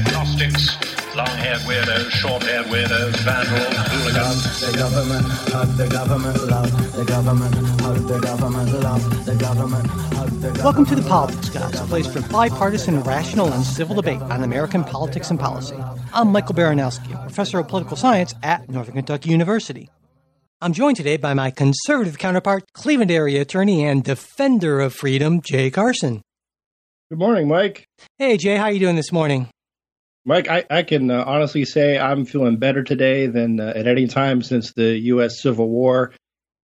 [0.00, 0.76] agnostics,
[1.14, 4.60] long-haired weirdos, short-haired weirdos, vandals, hooligans.
[4.60, 10.30] The government, hug the government, love the government, hug the government, love the government, hug
[10.30, 10.64] the government.
[10.64, 14.84] Welcome to the Politics Guys, a place for bipartisan, rational, and civil debate on American
[14.84, 15.76] politics and policy.
[16.14, 19.90] I'm Michael Baranowski, professor of political science at Northern Kentucky University.
[20.62, 25.70] I'm joined today by my conservative counterpart, Cleveland area attorney and defender of freedom, Jay
[25.70, 26.22] Carson.
[27.10, 27.84] Good morning, Mike.
[28.18, 29.48] Hey, Jay, how you doing this morning?
[30.24, 34.06] Mike, I, I can uh, honestly say I'm feeling better today than uh, at any
[34.06, 35.40] time since the U.S.
[35.40, 36.12] Civil War.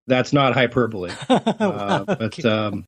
[0.07, 1.13] That's not hyperbole.
[1.29, 2.87] Uh, but um,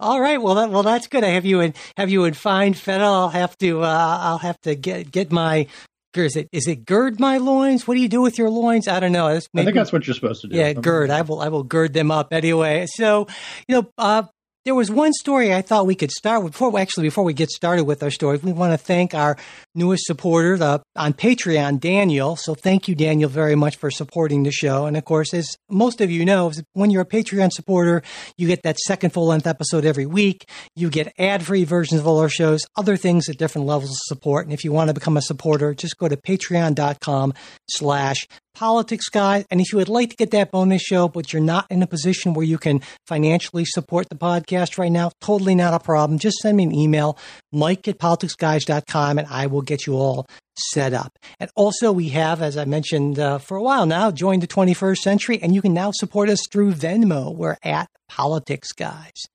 [0.00, 1.24] All right, well, that, well, that's good.
[1.24, 3.12] I have you in have you in fine fettle.
[3.12, 5.66] I'll have to uh, I'll have to get get my
[6.16, 7.86] is it is it gird my loins?
[7.86, 8.88] What do you do with your loins?
[8.88, 9.32] I don't know.
[9.32, 10.56] That's I think that's what you're supposed to do.
[10.56, 11.10] Yeah, gird.
[11.10, 11.40] I will.
[11.40, 12.86] I will gird them up anyway.
[12.88, 13.28] So,
[13.68, 14.24] you know, uh,
[14.64, 16.52] there was one story I thought we could start with.
[16.52, 19.36] Before actually, before we get started with our story, we want to thank our
[19.74, 22.36] newest supporter on Patreon, Daniel.
[22.36, 24.86] So thank you, Daniel, very much for supporting the show.
[24.86, 28.02] And of course, as most of you know, when you're a Patreon supporter,
[28.36, 30.48] you get that second full length episode every week.
[30.76, 33.98] You get ad free versions of all our shows, other things at different levels of
[34.02, 34.46] support.
[34.46, 37.34] And if you want to become a supporter, just go to patreon.com
[37.68, 39.44] slash politics guy.
[39.50, 41.86] And if you would like to get that bonus show, but you're not in a
[41.86, 46.18] position where you can financially support the podcast right now, totally not a problem.
[46.18, 47.16] Just send me an email,
[47.52, 51.18] mike at politicsguys.com, and I will get you all set up.
[51.38, 54.98] And also, we have, as I mentioned uh, for a while now, joined the 21st
[54.98, 57.34] century, and you can now support us through Venmo.
[57.34, 59.26] We're at Politics Guys.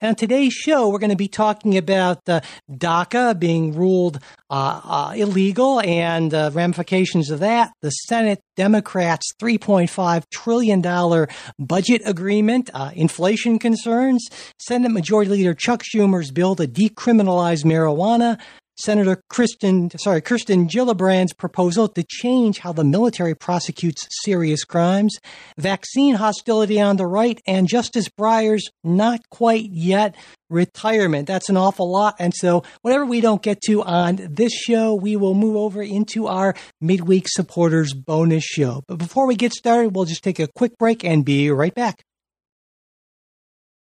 [0.00, 4.18] And on today's show, we're going to be talking about uh, DACA being ruled
[4.50, 11.26] uh, uh, illegal and uh, ramifications of that, the Senate Democrats' $3.5 trillion
[11.58, 14.26] budget agreement, uh, inflation concerns,
[14.60, 18.38] Senate Majority Leader Chuck Schumer's bill to decriminalize marijuana,
[18.78, 25.16] Senator Kristen, sorry, Kirsten Gillibrand's proposal to change how the military prosecutes serious crimes,
[25.56, 30.14] vaccine hostility on the right, and Justice Breyer's not quite yet
[30.50, 31.26] retirement.
[31.26, 32.16] That's an awful lot.
[32.18, 36.26] And so whatever we don't get to on this show, we will move over into
[36.26, 38.82] our midweek supporters bonus show.
[38.86, 42.05] But before we get started, we'll just take a quick break and be right back.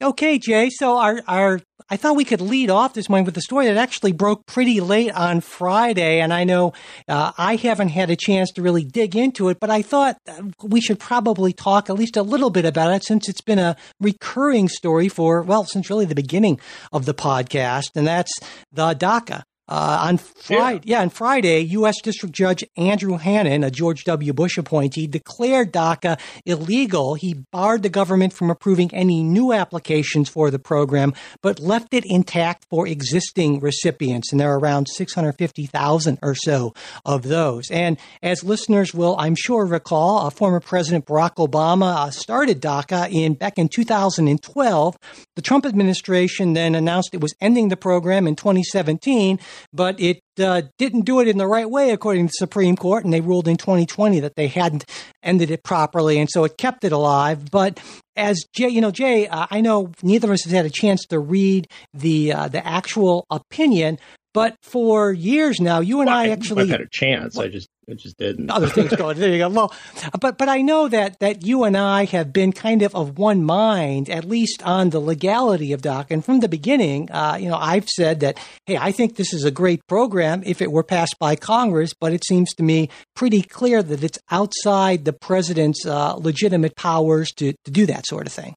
[0.03, 0.71] Okay, Jay.
[0.71, 3.77] So our our I thought we could lead off this morning with a story that
[3.77, 6.73] actually broke pretty late on Friday, and I know
[7.07, 10.17] uh, I haven't had a chance to really dig into it, but I thought
[10.63, 13.77] we should probably talk at least a little bit about it since it's been a
[14.01, 16.59] recurring story for well since really the beginning
[16.93, 18.33] of the podcast, and that's
[18.73, 19.43] the DACA.
[19.71, 20.97] Uh, on Friday, yeah.
[20.97, 22.01] yeah, on Friday, U.S.
[22.03, 24.33] District Judge Andrew Hanen, a George W.
[24.33, 27.15] Bush appointee, declared DACA illegal.
[27.15, 32.05] He barred the government from approving any new applications for the program, but left it
[32.05, 37.71] intact for existing recipients, and there are around 650,000 or so of those.
[37.71, 43.09] And as listeners will, I'm sure, recall, uh, former President Barack Obama uh, started DACA
[43.13, 44.99] in back in 2012.
[45.37, 49.39] The Trump administration then announced it was ending the program in 2017
[49.73, 53.05] but it uh, didn't do it in the right way, according to the Supreme Court,
[53.05, 54.85] and they ruled in 2020 that they hadn't
[55.23, 57.51] ended it properly, and so it kept it alive.
[57.51, 57.81] But
[58.17, 61.05] as Jay, you know, Jay, uh, I know neither of us has had a chance
[61.07, 63.99] to read the uh, the actual opinion,
[64.33, 67.39] but for years now, you and well, I actually I've had a chance.
[67.39, 68.51] I just I just didn't.
[68.51, 69.19] Other things going.
[69.19, 69.49] There you go.
[69.49, 69.75] Well,
[70.21, 73.45] but but I know that that you and I have been kind of of one
[73.45, 76.11] mind, at least on the legality of DACA.
[76.11, 79.45] And from the beginning, uh, you know, I've said that hey, I think this is
[79.45, 81.93] a great program if it were passed by Congress.
[81.99, 87.31] But it seems to me pretty clear that it's outside the president's uh, legitimate powers
[87.37, 88.55] to to do that sort of thing.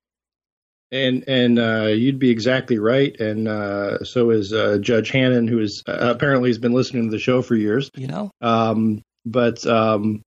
[0.91, 5.57] And and uh, you'd be exactly right, and uh, so is uh, Judge Hanen, who
[5.57, 7.89] is uh, apparently has been listening to the show for years.
[7.95, 10.21] You know, um, but um,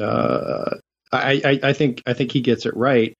[0.00, 0.76] uh,
[1.12, 3.14] I, I, I think I think he gets it right.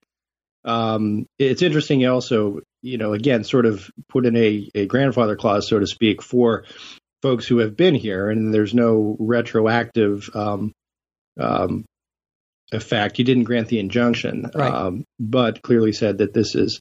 [0.65, 5.67] Um, it's interesting, also, you know, again, sort of put in a, a grandfather clause,
[5.67, 6.65] so to speak, for
[7.21, 10.73] folks who have been here, and there's no retroactive um,
[11.39, 11.85] um,
[12.71, 13.17] effect.
[13.17, 14.71] He didn't grant the injunction, right.
[14.71, 16.79] um, but clearly said that this is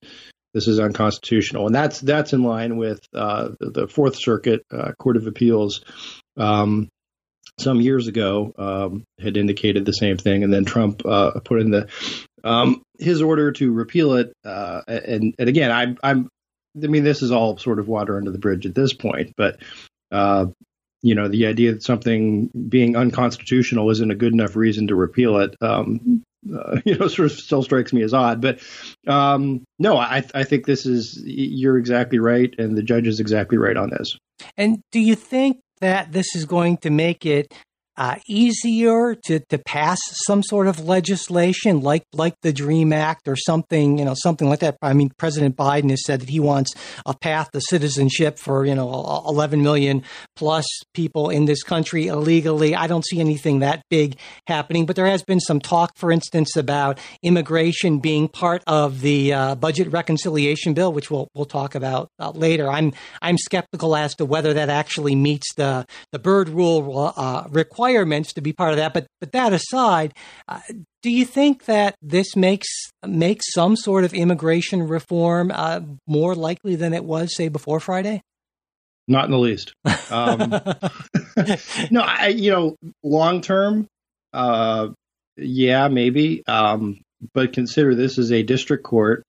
[0.55, 4.93] this is unconstitutional, and that's that's in line with uh, the, the, Fourth Circuit uh,
[4.99, 5.85] Court of Appeals.
[6.37, 6.89] Um,
[7.59, 11.71] some years ago, um, had indicated the same thing, and then Trump uh, put in
[11.71, 11.89] the
[12.45, 14.33] um, his order to repeal it.
[14.45, 16.29] Uh, and, and again, I, I'm,
[16.83, 19.59] I mean, this is all sort of water under the bridge at this point, but
[20.13, 20.47] uh,
[21.03, 25.39] you know, the idea that something being unconstitutional isn't a good enough reason to repeal
[25.39, 26.23] it, um,
[26.53, 28.41] uh, you know, sort of still strikes me as odd.
[28.41, 28.61] But
[29.07, 33.59] um, no, I, I think this is you're exactly right, and the judge is exactly
[33.59, 34.17] right on this.
[34.57, 37.53] And do you think that this is going to make it
[37.99, 43.35] uh, easier to, to pass some sort of legislation like like the Dream Act or
[43.35, 44.77] something, you know, something like that.
[44.81, 46.73] I mean, President Biden has said that he wants
[47.05, 50.05] a path to citizenship for you know 11 million
[50.37, 50.65] plus
[50.95, 52.77] people in this country illegally.
[52.77, 54.17] I don't see anything that big
[54.47, 59.33] happening, but there has been some talk, for instance, about immigration being part of the
[59.33, 62.71] uh, budget reconciliation bill, which we'll we'll talk about uh, later.
[62.71, 67.88] I'm I'm skeptical as to whether that actually meets the the Byrd rule uh, requirement
[67.88, 68.93] requirements to be part of that.
[68.94, 70.14] But but that aside,
[70.46, 70.61] uh,
[71.02, 72.69] do you think that this makes
[73.06, 78.23] makes some sort of immigration reform uh, more likely than it was, say, before Friday?
[79.06, 79.73] Not in the least.
[80.11, 80.38] Um,
[81.90, 83.87] no, I you know long term,
[84.32, 84.88] uh,
[85.37, 86.46] yeah, maybe.
[86.46, 87.00] Um,
[87.35, 89.23] but consider this is a district court.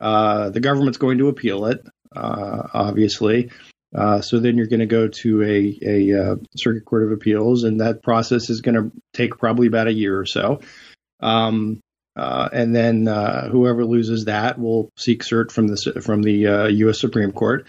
[0.00, 1.84] Uh, the government's going to appeal it,
[2.14, 3.50] uh, obviously.
[3.94, 7.64] Uh, so then you're going to go to a, a uh, circuit court of appeals,
[7.64, 10.60] and that process is going to take probably about a year or so.
[11.20, 11.80] Um,
[12.16, 16.96] uh, and then uh, whoever loses that will seek cert from the from the U.S.
[16.96, 17.68] Uh, Supreme Court,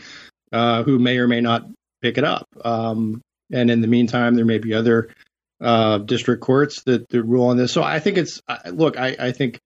[0.52, 1.68] uh, who may or may not
[2.02, 2.48] pick it up.
[2.66, 5.10] Um, and in the meantime, there may be other
[6.06, 7.72] district courts that, that, rule on this.
[7.72, 8.42] So I think it's
[8.72, 8.98] look.
[8.98, 9.60] I, I think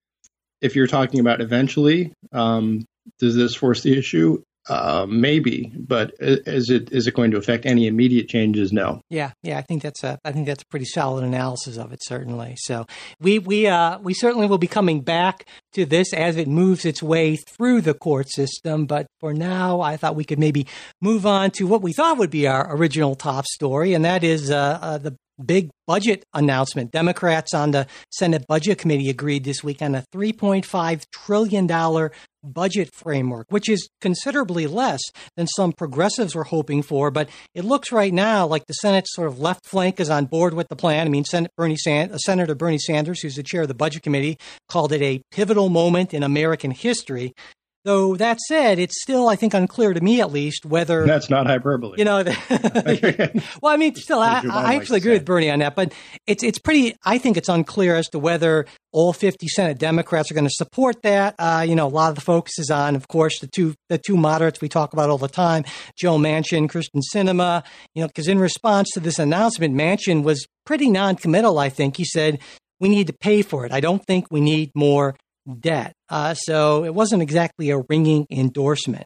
[0.61, 2.85] if you're talking about eventually, um,
[3.19, 4.43] does this force the issue?
[4.69, 8.71] Uh, maybe, but is it is it going to affect any immediate changes?
[8.71, 9.01] No.
[9.09, 11.99] Yeah, yeah, I think that's a I think that's a pretty solid analysis of it,
[12.01, 12.55] certainly.
[12.57, 12.85] So
[13.19, 17.03] we we uh we certainly will be coming back to this as it moves its
[17.03, 18.85] way through the court system.
[18.85, 20.65] But for now, I thought we could maybe
[21.01, 24.49] move on to what we thought would be our original top story, and that is
[24.49, 26.91] uh, uh the big budget announcement.
[26.91, 31.67] Democrats on the Senate Budget Committee agreed this week on a $3.5 trillion
[32.43, 35.01] budget framework, which is considerably less
[35.35, 37.11] than some progressives were hoping for.
[37.11, 40.53] But it looks right now like the Senate's sort of left flank is on board
[40.53, 41.07] with the plan.
[41.07, 44.03] I mean, Senate Bernie Sand- uh, Senator Bernie Sanders, who's the chair of the Budget
[44.03, 44.37] Committee,
[44.67, 47.33] called it a pivotal moment in American history.
[47.85, 51.47] Though that said, it's still, I think, unclear to me at least whether that's not
[51.47, 51.95] hyperbole.
[51.97, 55.75] You know, the, well, I mean, still, I, I actually agree with Bernie on that,
[55.75, 55.93] but
[56.25, 56.95] it's it's pretty.
[57.03, 61.01] I think it's unclear as to whether all 50 Senate Democrats are going to support
[61.01, 61.35] that.
[61.37, 63.97] Uh, you know, a lot of the focus is on, of course, the two the
[63.97, 65.65] two moderates we talk about all the time,
[65.97, 67.65] Joe Manchin, Kyrsten Sinema.
[67.95, 71.59] You know, because in response to this announcement, Manchin was pretty non-committal.
[71.59, 72.39] I think he said
[72.79, 73.71] we need to pay for it.
[73.73, 75.15] I don't think we need more
[75.59, 75.93] debt.
[76.09, 79.05] Uh, so it wasn't exactly a ringing endorsement.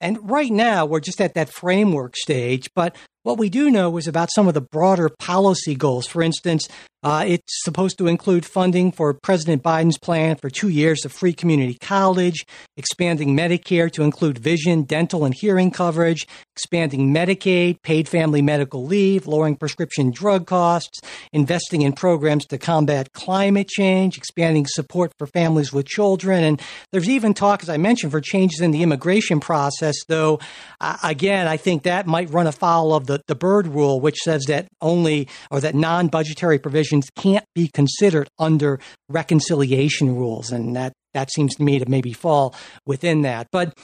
[0.00, 2.68] And right now, we're just at that framework stage.
[2.74, 6.06] But what we do know is about some of the broader policy goals.
[6.06, 6.68] For instance,
[7.04, 11.32] uh, it's supposed to include funding for President Biden's plan for two years of free
[11.32, 12.46] community college,
[12.76, 19.26] expanding Medicare to include vision, dental, and hearing coverage, expanding Medicaid, paid family medical leave,
[19.26, 21.00] lowering prescription drug costs,
[21.32, 26.44] investing in programs to combat climate change, expanding support for families with children.
[26.44, 30.38] And there's even talk, as I mentioned, for changes in the immigration process, though,
[30.80, 34.44] uh, again, I think that might run afoul of the, the Byrd rule, which says
[34.46, 40.92] that only or that non budgetary provisions can't be considered under reconciliation rules, and that
[41.14, 42.54] that seems to me to maybe fall
[42.86, 43.48] within that.
[43.50, 43.74] But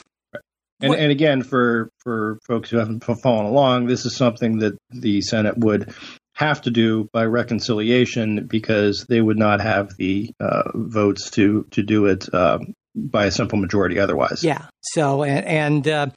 [0.81, 5.21] and, and again, for for folks who haven't followed along, this is something that the
[5.21, 5.93] Senate would
[6.33, 11.83] have to do by reconciliation because they would not have the uh, votes to to
[11.83, 12.59] do it uh,
[12.95, 14.43] by a simple majority otherwise.
[14.43, 14.67] Yeah.
[14.93, 16.07] So and, and uh,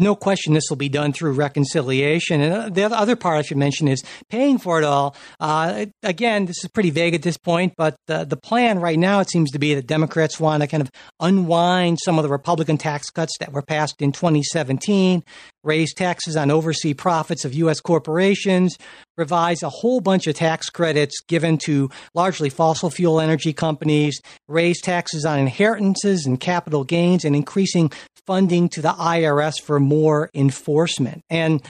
[0.00, 2.40] no question this will be done through reconciliation.
[2.40, 5.14] And uh, the other part I should mention is paying for it all.
[5.38, 9.20] Uh, again, this is pretty vague at this point, but the, the plan right now,
[9.20, 10.90] it seems to be that Democrats want to kind of
[11.20, 15.22] unwind some of the Republican tax cuts that were passed in 2017,
[15.62, 17.80] raise taxes on overseas profits of U.S.
[17.80, 18.76] corporations,
[19.16, 24.80] revise a whole bunch of tax credits given to largely fossil fuel energy companies, raise
[24.80, 27.92] taxes on inheritances and capital gains, and increasing
[28.26, 31.22] funding to the IRS for more enforcement.
[31.28, 31.62] And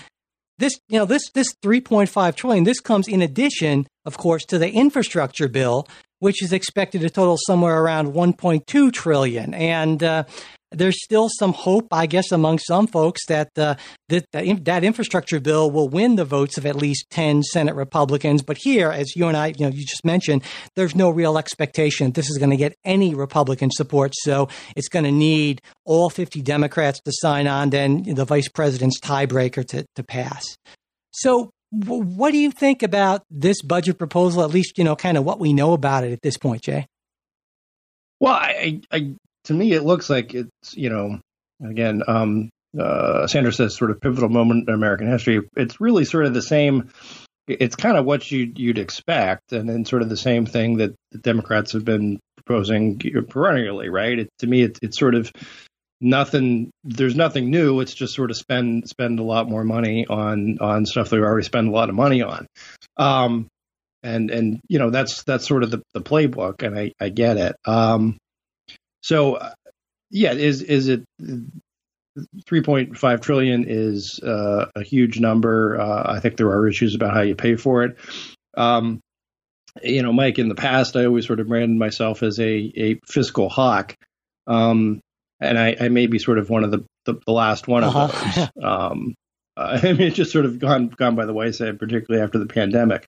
[0.59, 2.65] this, you know, this this 3.5 trillion.
[2.65, 7.39] This comes in addition, of course, to the infrastructure bill, which is expected to total
[7.47, 9.55] somewhere around 1.2 trillion.
[9.55, 10.25] And uh,
[10.73, 13.75] there's still some hope, I guess, among some folks that uh,
[14.09, 18.43] that that infrastructure bill will win the votes of at least ten Senate Republicans.
[18.43, 20.43] But here, as you and I, you know, you just mentioned,
[20.77, 24.13] there's no real expectation this is going to get any Republican support.
[24.15, 29.01] So it's going to need all 50 Democrats to sign on, then the vice president's
[29.01, 30.45] tiebreaker to to pass.
[31.13, 31.51] So.
[31.73, 34.43] what do you think about this budget proposal?
[34.43, 36.89] At least, you know, kind of what we know about it at this point, Jay.
[38.19, 39.15] Well, I, I
[39.51, 41.19] to me, it looks like it's you know,
[41.69, 45.41] again, um, uh, Sanders says sort of pivotal moment in American history.
[45.57, 46.93] It's really sort of the same.
[47.49, 50.95] It's kind of what you, you'd expect, and then sort of the same thing that
[51.11, 54.21] the Democrats have been proposing perennially, right?
[54.21, 55.33] It, to me, it, it's sort of
[56.01, 56.71] nothing.
[56.85, 57.81] There's nothing new.
[57.81, 61.45] It's just sort of spend spend a lot more money on on stuff they already
[61.45, 62.47] spend a lot of money on.
[62.97, 63.49] Um,
[64.05, 67.37] and and you know that's that's sort of the, the playbook, and I, I get
[67.37, 67.57] it.
[67.67, 68.17] Um,
[69.01, 69.53] so uh,
[70.11, 71.05] yeah, is is it
[72.19, 75.81] 3.5 trillion is uh, a huge number.
[75.81, 77.97] Uh, I think there are issues about how you pay for it.
[78.57, 79.01] Um,
[79.83, 83.01] you know, Mike, in the past, I always sort of branded myself as a, a
[83.07, 83.95] fiscal hawk.
[84.47, 85.01] Um,
[85.41, 87.95] and I, I, may be sort of one of the, the, the last one of
[87.95, 88.49] uh-huh.
[88.55, 88.65] those.
[88.65, 89.15] um,
[89.57, 93.07] I mean, it's just sort of gone gone by the wayside, particularly after the pandemic.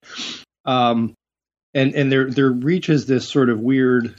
[0.65, 1.15] Um,
[1.75, 4.15] and and there there reaches this sort of weird,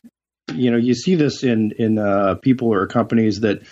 [0.53, 3.63] you know, you see this in in uh, people or companies that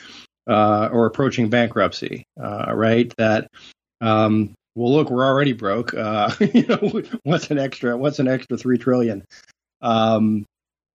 [0.49, 3.13] uh, or approaching bankruptcy, uh, right?
[3.17, 3.47] That
[3.99, 5.93] um, well, look, we're already broke.
[5.93, 7.97] Uh, you know, what's an extra?
[7.97, 9.25] What's an extra three trillion?
[9.81, 10.45] Um,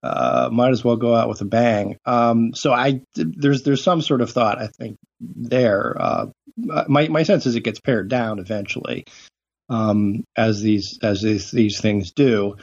[0.02, 1.96] uh, might as well go out with a bang.
[2.04, 5.96] Um, so I there's there's some sort of thought I think there.
[5.98, 6.26] Uh,
[6.56, 9.04] my my sense is it gets pared down eventually
[9.68, 12.56] um, as these as these, these things do.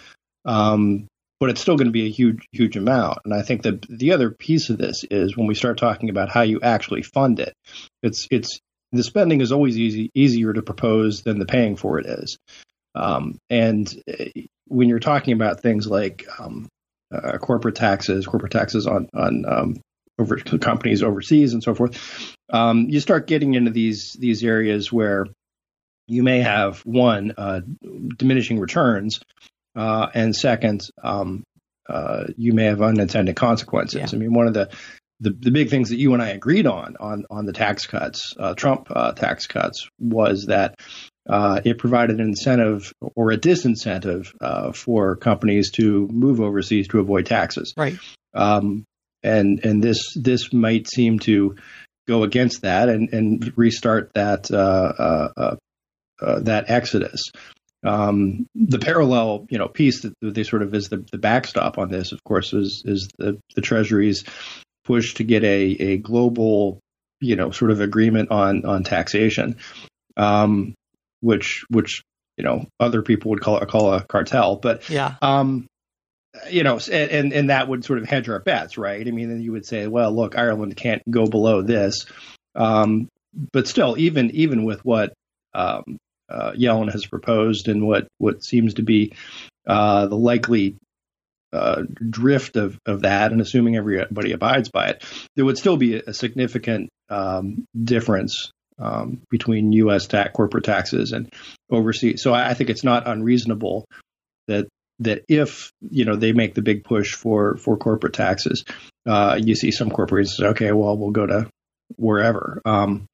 [0.45, 1.07] Um,
[1.41, 3.17] but it's still going to be a huge, huge amount.
[3.25, 6.29] And I think that the other piece of this is when we start talking about
[6.29, 7.55] how you actually fund it.
[8.03, 8.59] It's it's
[8.91, 12.37] the spending is always easy easier to propose than the paying for it is.
[12.93, 14.25] Um, and uh,
[14.67, 16.69] when you're talking about things like um,
[17.11, 19.81] uh, corporate taxes, corporate taxes on on um,
[20.19, 25.25] over companies overseas and so forth, um, you start getting into these these areas where
[26.05, 27.61] you may have one uh,
[28.17, 29.21] diminishing returns
[29.75, 31.43] uh, and second, um,
[31.87, 33.99] uh, you may have unintended consequences.
[33.99, 34.07] Yeah.
[34.11, 34.69] I mean, one of the,
[35.19, 38.33] the, the big things that you and I agreed on on on the tax cuts,
[38.39, 40.79] uh, Trump uh, tax cuts, was that
[41.29, 46.99] uh, it provided an incentive or a disincentive uh, for companies to move overseas to
[46.99, 47.73] avoid taxes.
[47.77, 47.99] Right.
[48.33, 48.85] Um,
[49.21, 51.55] and and this this might seem to
[52.07, 54.45] go against that and and restart that
[56.19, 57.31] that exodus.
[57.83, 61.89] Um, the parallel, you know, piece that they sort of is the, the backstop on
[61.89, 64.23] this, of course, is is the, the Treasury's
[64.85, 66.79] push to get a, a global,
[67.19, 69.57] you know, sort of agreement on on taxation,
[70.15, 70.75] um,
[71.21, 72.03] which which
[72.37, 75.15] you know other people would call it call a cartel, but yeah.
[75.21, 75.67] Um,
[76.49, 79.05] you know, and and that would sort of hedge our bets, right?
[79.05, 82.05] I mean, then you would say, well, look, Ireland can't go below this,
[82.55, 83.09] um,
[83.51, 85.13] but still, even even with what
[85.53, 85.97] um,
[86.31, 89.13] uh, Yellen has proposed and what what seems to be
[89.67, 90.77] uh, the likely
[91.53, 95.03] uh, drift of, of that, and assuming everybody abides by it,
[95.35, 100.07] there would still be a significant um, difference um, between U.S.
[100.07, 101.29] tax corporate taxes and
[101.69, 102.23] overseas.
[102.23, 103.85] So I, I, think it's not unreasonable
[104.47, 104.67] that
[104.99, 108.63] that if you know they make the big push for for corporate taxes,
[109.05, 111.49] uh, you see some corporations say, okay, well we'll go to
[111.97, 112.61] wherever.
[112.65, 113.05] Um,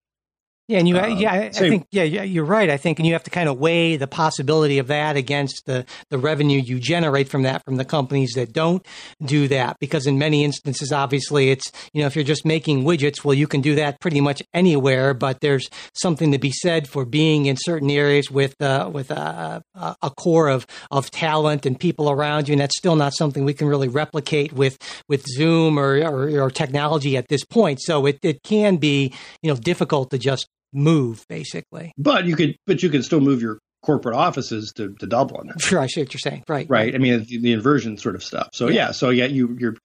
[0.68, 2.70] yeah, and you, uh, yeah, I, I, think, yeah, you're right.
[2.70, 5.86] I think, and you have to kind of weigh the possibility of that against the
[6.10, 8.86] the revenue you generate from that from the companies that don't
[9.24, 13.24] do that, because in many instances, obviously, it's you know if you're just making widgets,
[13.24, 17.06] well, you can do that pretty much anywhere, but there's something to be said for
[17.06, 22.12] being in certain areas with uh, with a, a core of of talent and people
[22.12, 26.04] around you, and that's still not something we can really replicate with with Zoom or
[26.04, 27.80] or, or technology at this point.
[27.82, 31.94] So it it can be you know difficult to just move basically.
[31.98, 35.54] But you could, but you could still move your corporate offices to, to Dublin.
[35.60, 36.44] Sure, I see what you're saying.
[36.48, 36.94] Right, right.
[36.94, 38.50] I mean, the, the inversion sort of stuff.
[38.54, 38.88] So yeah.
[38.88, 39.76] yeah, so yeah, you your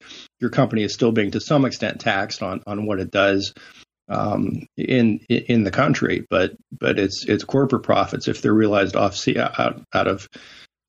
[0.41, 3.55] your company is still being to some extent taxed on on what it does
[4.09, 9.17] um, in in the country, but but it's it's corporate profits if they're realized off
[9.17, 10.29] sea out out of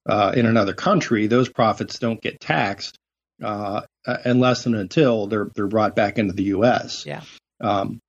[0.05, 2.97] uh, in another country, those profits don't get taxed
[3.41, 7.05] uh, unless and until they're they're brought back into the U.S.
[7.05, 7.21] Yeah.
[7.61, 7.99] Um,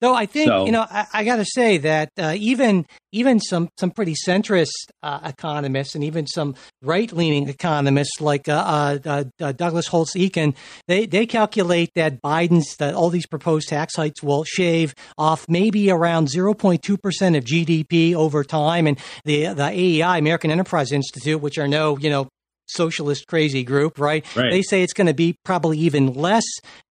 [0.00, 3.38] Though I think so, you know, I, I got to say that uh, even even
[3.38, 4.70] some some pretty centrist
[5.02, 10.14] uh, economists and even some right leaning economists like uh, uh, uh, uh Douglas Holtz
[10.14, 10.54] Eakin,
[10.88, 15.90] they they calculate that Biden's that all these proposed tax hikes will shave off maybe
[15.90, 21.58] around 0.2 percent of GDP over time, and the the AEI American Enterprise Institute, which
[21.58, 22.28] are no you know
[22.70, 24.24] socialist crazy group, right?
[24.36, 24.50] Right.
[24.50, 26.44] They say it's going to be probably even less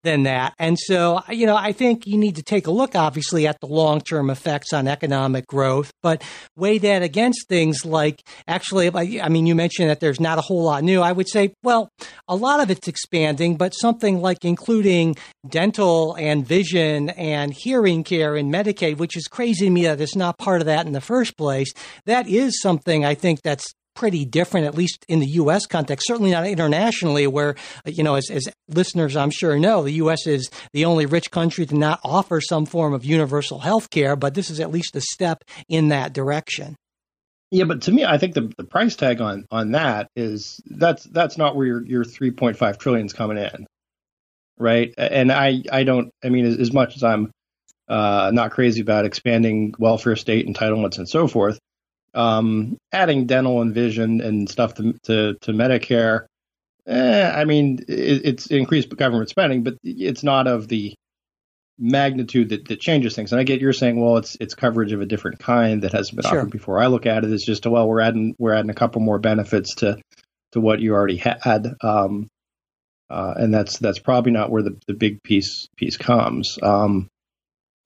[0.03, 0.53] than that.
[0.59, 3.67] And so, you know, I think you need to take a look, obviously, at the
[3.67, 6.23] long term effects on economic growth, but
[6.55, 10.63] weigh that against things like actually, I mean, you mentioned that there's not a whole
[10.63, 11.01] lot new.
[11.01, 11.89] I would say, well,
[12.27, 15.15] a lot of it's expanding, but something like including
[15.47, 20.15] dental and vision and hearing care in Medicaid, which is crazy to me that it's
[20.15, 21.71] not part of that in the first place,
[22.05, 25.65] that is something I think that's pretty different, at least in the U.S.
[25.65, 26.07] context.
[26.07, 30.25] Certainly not internationally, where you know, as, as listeners, I'm sure know, the U.S.
[30.25, 34.15] is the only rich country to not offer some form of universal health care.
[34.15, 36.77] But this is at least a step in that direction.
[37.51, 41.03] Yeah, but to me, I think the, the price tag on on that is that's
[41.03, 43.67] that's not where your your 3.5 trillion is coming in,
[44.57, 44.93] right?
[44.97, 47.31] And I I don't I mean as, as much as I'm
[47.89, 51.59] uh, not crazy about expanding welfare state entitlements and so forth,
[52.13, 56.25] um, adding dental and vision and stuff to to, to Medicare.
[56.87, 60.95] Eh, I mean, it, it's increased government spending, but it's not of the
[61.79, 63.31] magnitude that, that changes things.
[63.31, 66.17] And I get you're saying, well, it's it's coverage of a different kind that hasn't
[66.17, 66.39] been sure.
[66.39, 66.81] offered before.
[66.81, 69.75] I look at it as just, well, we're adding we're adding a couple more benefits
[69.75, 69.97] to
[70.51, 72.27] to what you already had, um,
[73.09, 76.57] uh, and that's that's probably not where the, the big piece piece comes.
[76.61, 77.07] Um,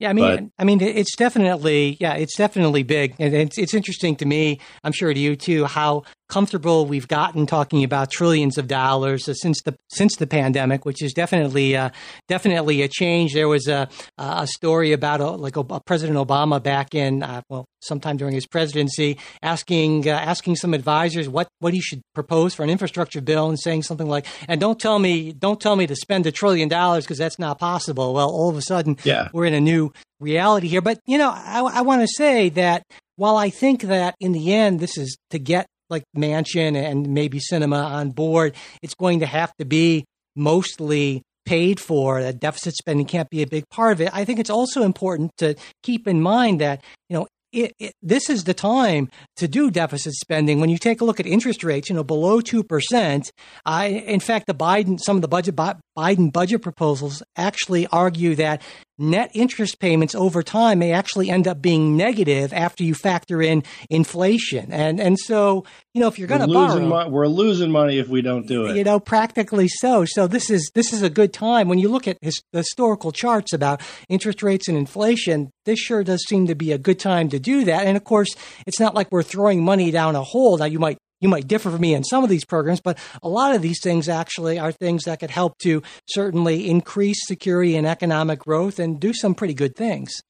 [0.04, 3.72] yeah, I mean, but, I mean, it's definitely, yeah, it's definitely big, and it's it's
[3.72, 4.60] interesting to me.
[4.82, 6.02] I'm sure to you too how
[6.34, 11.12] comfortable we've gotten talking about trillions of dollars since the since the pandemic, which is
[11.12, 11.90] definitely uh,
[12.26, 13.34] definitely a change.
[13.34, 13.88] There was a
[14.18, 18.48] a story about a, like a, President Obama back in uh, well sometime during his
[18.48, 23.48] presidency asking uh, asking some advisors what what he should propose for an infrastructure bill
[23.48, 26.68] and saying something like and don't tell me don't tell me to spend a trillion
[26.68, 28.12] dollars because that's not possible.
[28.12, 29.28] Well, all of a sudden yeah.
[29.32, 30.82] we're in a new reality here.
[30.82, 32.82] But you know, I, I want to say that
[33.14, 37.38] while I think that in the end this is to get like Manchin and maybe
[37.38, 42.22] Sinema on board, it's going to have to be mostly paid for.
[42.22, 44.10] That deficit spending can't be a big part of it.
[44.12, 48.28] I think it's also important to keep in mind that you know it, it, this
[48.28, 50.60] is the time to do deficit spending.
[50.60, 53.30] When you take a look at interest rates, you know, below two percent.
[53.64, 55.54] I, in fact, the Biden, some of the budget
[55.96, 58.60] Biden budget proposals actually argue that
[58.98, 63.62] net interest payments over time may actually end up being negative after you factor in
[63.90, 64.72] inflation.
[64.72, 68.08] And and so, you know, if you're going to borrow, mo- we're losing money if
[68.08, 68.76] we don't do it.
[68.76, 70.04] You know, practically so.
[70.04, 73.52] So this is this is a good time when you look at his, historical charts
[73.52, 75.50] about interest rates and inflation.
[75.64, 77.86] This sure does seem to be a good time to do that.
[77.86, 78.28] And of course,
[78.66, 80.58] it's not like we're throwing money down a hole.
[80.58, 83.28] Now you might you might differ from me in some of these programs, but a
[83.30, 87.86] lot of these things actually are things that could help to certainly increase security and
[87.86, 90.20] economic growth and do some pretty good things.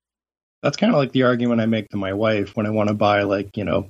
[0.63, 2.95] That's kind of like the argument I make to my wife when I want to
[2.95, 3.89] buy like, you know,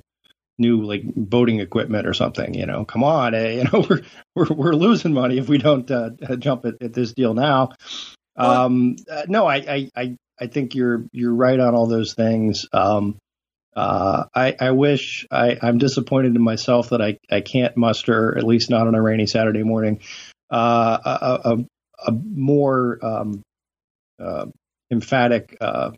[0.57, 4.01] new like boating equipment or something, you know, come on, eh, you know, we're,
[4.33, 7.69] we're, we're losing money if we don't uh, jump at, at, this deal now.
[8.35, 12.65] Um, uh, no, I, I, I think you're, you're right on all those things.
[12.73, 13.19] Um,
[13.75, 18.43] uh, I, I, wish I, am disappointed in myself that I, I can't muster, at
[18.43, 19.99] least not on a rainy Saturday morning,
[20.49, 21.57] uh, a, a,
[22.07, 23.43] a, more um,
[24.17, 24.45] uh,
[24.89, 25.91] emphatic uh,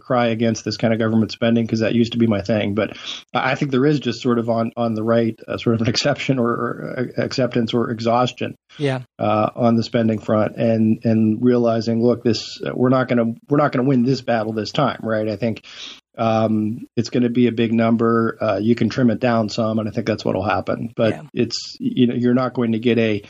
[0.00, 2.74] cry against this kind of government spending because that used to be my thing.
[2.74, 2.98] But
[3.32, 5.88] I think there is just sort of on on the right, uh, sort of an
[5.88, 12.22] exception or, or acceptance or exhaustion, yeah, on the spending front, and and realizing, look,
[12.22, 15.28] this we're not going to we're not going to win this battle this time, right?
[15.28, 15.64] I think
[16.18, 18.36] um, it's going to be a big number.
[18.40, 20.92] Uh, you can trim it down some, and I think that's what will happen.
[20.94, 21.22] But yeah.
[21.32, 23.22] it's you know you're not going to get a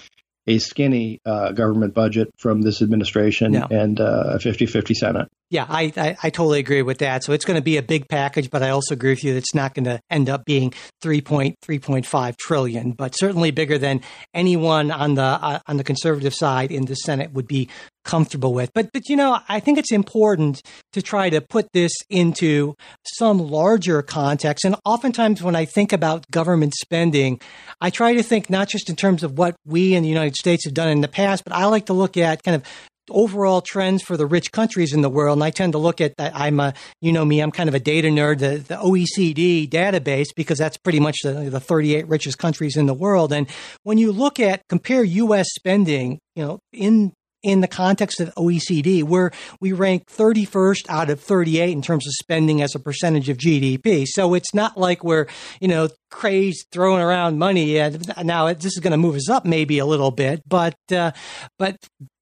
[0.46, 3.66] a skinny uh, government budget from this administration no.
[3.70, 5.28] and uh, a 50-50 Senate.
[5.52, 7.24] Yeah, I, I, I, totally agree with that.
[7.24, 9.38] So it's going to be a big package, but I also agree with you that
[9.40, 10.72] it's not going to end up being
[11.04, 14.00] 3.3.5 trillion, but certainly bigger than
[14.32, 17.68] anyone on the uh, on the conservative side in the Senate would be
[18.02, 18.72] comfortable with.
[18.72, 20.62] But but you know, I think it's important
[20.94, 24.64] to try to put this into some larger context.
[24.64, 27.40] And oftentimes when I think about government spending,
[27.78, 30.64] I try to think not just in terms of what we in the United States
[30.64, 32.64] have done in the past, but I like to look at kind of
[33.12, 35.38] overall trends for the rich countries in the world.
[35.38, 36.14] And I tend to look at.
[36.18, 40.28] I'm a, you know me, I'm kind of a data nerd, the, the OECD database,
[40.34, 43.32] because that's pretty much the, the 38 richest countries in the world.
[43.32, 43.48] And
[43.82, 45.48] when you look at, compare U.S.
[45.54, 51.20] spending, you know, in in the context of OECD, where we rank 31st out of
[51.20, 54.06] 38 in terms of spending as a percentage of GDP.
[54.06, 55.26] So it's not like we're,
[55.60, 57.74] you know, crazed throwing around money.
[58.22, 61.12] Now this is going to move us up maybe a little bit, but uh,
[61.58, 61.76] but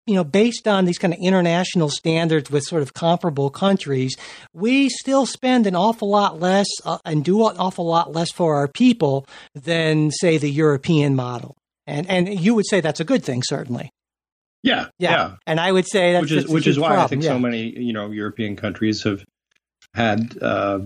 [0.07, 4.17] you know, based on these kind of international standards with sort of comparable countries,
[4.53, 8.57] we still spend an awful lot less uh, and do an awful lot less for
[8.57, 11.57] our people than, say, the European model.
[11.87, 13.91] And and you would say that's a good thing, certainly.
[14.63, 15.37] Yeah, Yeah, yeah.
[15.47, 17.31] and I would say that's which is which is why I think yeah.
[17.31, 19.25] so many you know European countries have
[19.95, 20.79] had uh,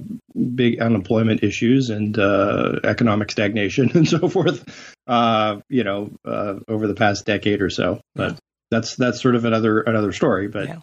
[0.54, 4.64] big unemployment issues and uh, economic stagnation and so forth.
[5.06, 8.00] Uh, you know, uh, over the past decade or so.
[8.14, 8.38] But
[8.70, 10.48] that's that's sort of another another story.
[10.48, 10.80] But Yeah.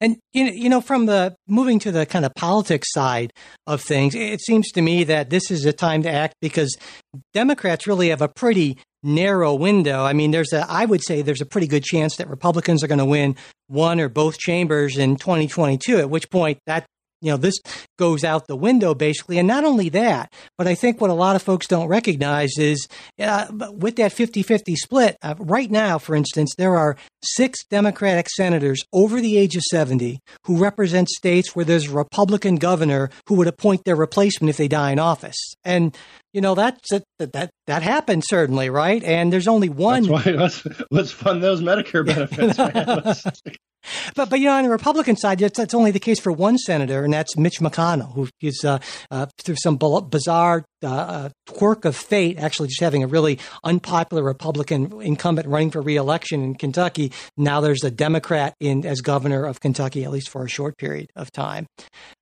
[0.00, 3.32] And you know, from the moving to the kind of politics side
[3.66, 6.76] of things, it seems to me that this is a time to act because
[7.32, 10.04] Democrats really have a pretty narrow window.
[10.04, 12.88] I mean, there's a, I would say there's a pretty good chance that Republicans are
[12.88, 13.36] going to win
[13.68, 15.98] one or both chambers in 2022.
[15.98, 16.84] At which point that
[17.26, 17.58] you know this
[17.98, 19.38] goes out the window basically.
[19.38, 22.86] And not only that but i think what a lot of folks don't recognize is
[23.20, 28.82] uh, with that 50-50 split uh, right now for instance there are six democratic senators
[28.92, 33.48] over the age of 70 who represent states where there's a republican governor who would
[33.48, 35.54] appoint their replacement if they die in office.
[35.64, 35.96] And
[36.32, 39.02] you know that's that that that happens certainly right?
[39.02, 43.32] And there's only one that's why let's let's fund those Medicare benefits.
[44.14, 46.58] But but you know, on the Republican side, that's, that's only the case for one
[46.58, 48.78] senator, and that's Mitch McConnell, who is uh,
[49.10, 54.22] uh, through some bizarre uh, uh, quirk of fate, actually just having a really unpopular
[54.22, 57.12] Republican incumbent running for reelection in Kentucky.
[57.36, 61.10] Now there's a Democrat in as governor of Kentucky, at least for a short period
[61.16, 61.66] of time.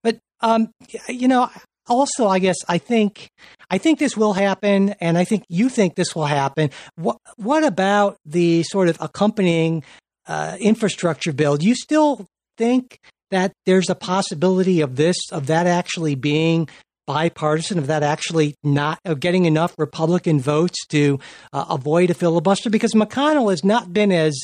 [0.02, 0.70] But um,
[1.08, 1.50] you know.
[1.86, 3.28] Also, I guess I think
[3.68, 6.70] I think this will happen, and I think you think this will happen.
[6.96, 9.84] What what about the sort of accompanying
[10.26, 12.98] uh, infrastructure bill, do you still think
[13.30, 16.68] that there's a possibility of this, of that actually being
[17.06, 21.18] bipartisan, of that actually not of getting enough Republican votes to
[21.52, 22.70] uh, avoid a filibuster?
[22.70, 24.38] Because McConnell has not been as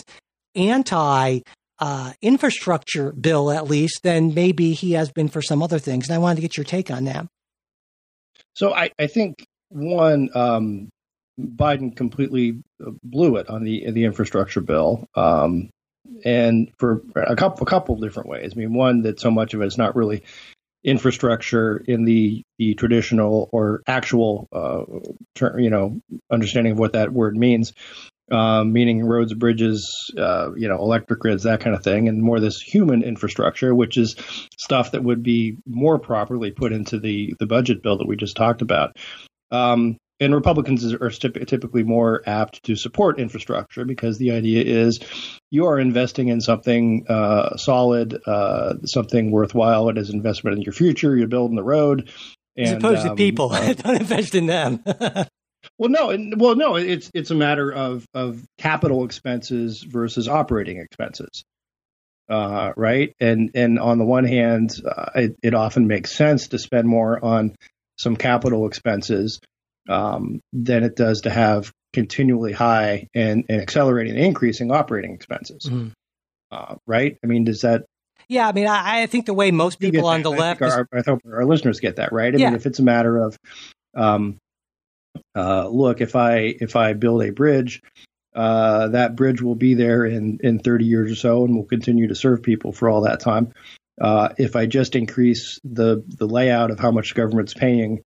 [0.54, 1.40] anti.
[1.82, 6.06] Uh, infrastructure bill, at least, than maybe he has been for some other things.
[6.06, 7.26] And I wanted to get your take on that.
[8.54, 10.90] So I, I think one, um,
[11.38, 12.62] Biden completely
[13.02, 15.70] blew it on the the infrastructure bill, um,
[16.24, 18.52] and for a couple a couple of different ways.
[18.54, 20.22] I mean, one that so much of it is not really
[20.82, 24.84] infrastructure in the the traditional or actual uh,
[25.34, 27.72] ter- you know understanding of what that word means.
[28.32, 32.38] Um, meaning roads, bridges, uh, you know, electric grids, that kind of thing, and more
[32.38, 34.14] this human infrastructure, which is
[34.56, 38.36] stuff that would be more properly put into the the budget bill that we just
[38.36, 38.96] talked about.
[39.50, 45.00] Um, and Republicans are typically more apt to support infrastructure because the idea is
[45.50, 49.88] you are investing in something uh, solid, uh, something worthwhile.
[49.88, 51.16] It is investment in your future.
[51.16, 52.10] You're building the road.
[52.58, 54.82] As And, opposed to um, people, uh, don't invest in them.
[55.78, 56.76] well, no, and- well, no.
[56.76, 61.44] It's it's a matter of of capital expenses versus operating expenses,
[62.28, 63.14] uh, right?
[63.20, 67.24] And and on the one hand, uh, it, it often makes sense to spend more
[67.24, 67.56] on
[67.96, 69.40] some capital expenses
[69.88, 75.64] um, than it does to have continually high and, and accelerating and increasing operating expenses,
[75.64, 75.92] Mhm.
[76.52, 77.16] uh, right?
[77.24, 77.84] I mean, does that
[78.28, 80.30] yeah, I mean, I, I think the way most people on the?
[80.30, 82.32] I left, think is- Our, I hope our listeners get that right.
[82.32, 82.46] I Yeah.
[82.50, 83.36] mean, if it's a matter of,
[83.96, 84.36] um,
[85.34, 87.82] uh, look, if I if I build a bridge,
[88.34, 92.06] uh, that bridge will be there in in 30 years or so, and will continue
[92.08, 93.52] to serve people for all that time.
[94.00, 98.02] Uh, if I just increase the the layout of how much government's paying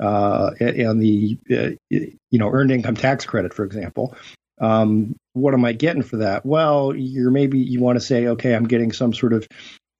[0.00, 4.16] uh, and the uh, you know earned income tax credit, for example,
[4.60, 6.44] um, what am I getting for that?
[6.44, 9.46] Well, you're maybe you want to say, okay, I'm getting some sort of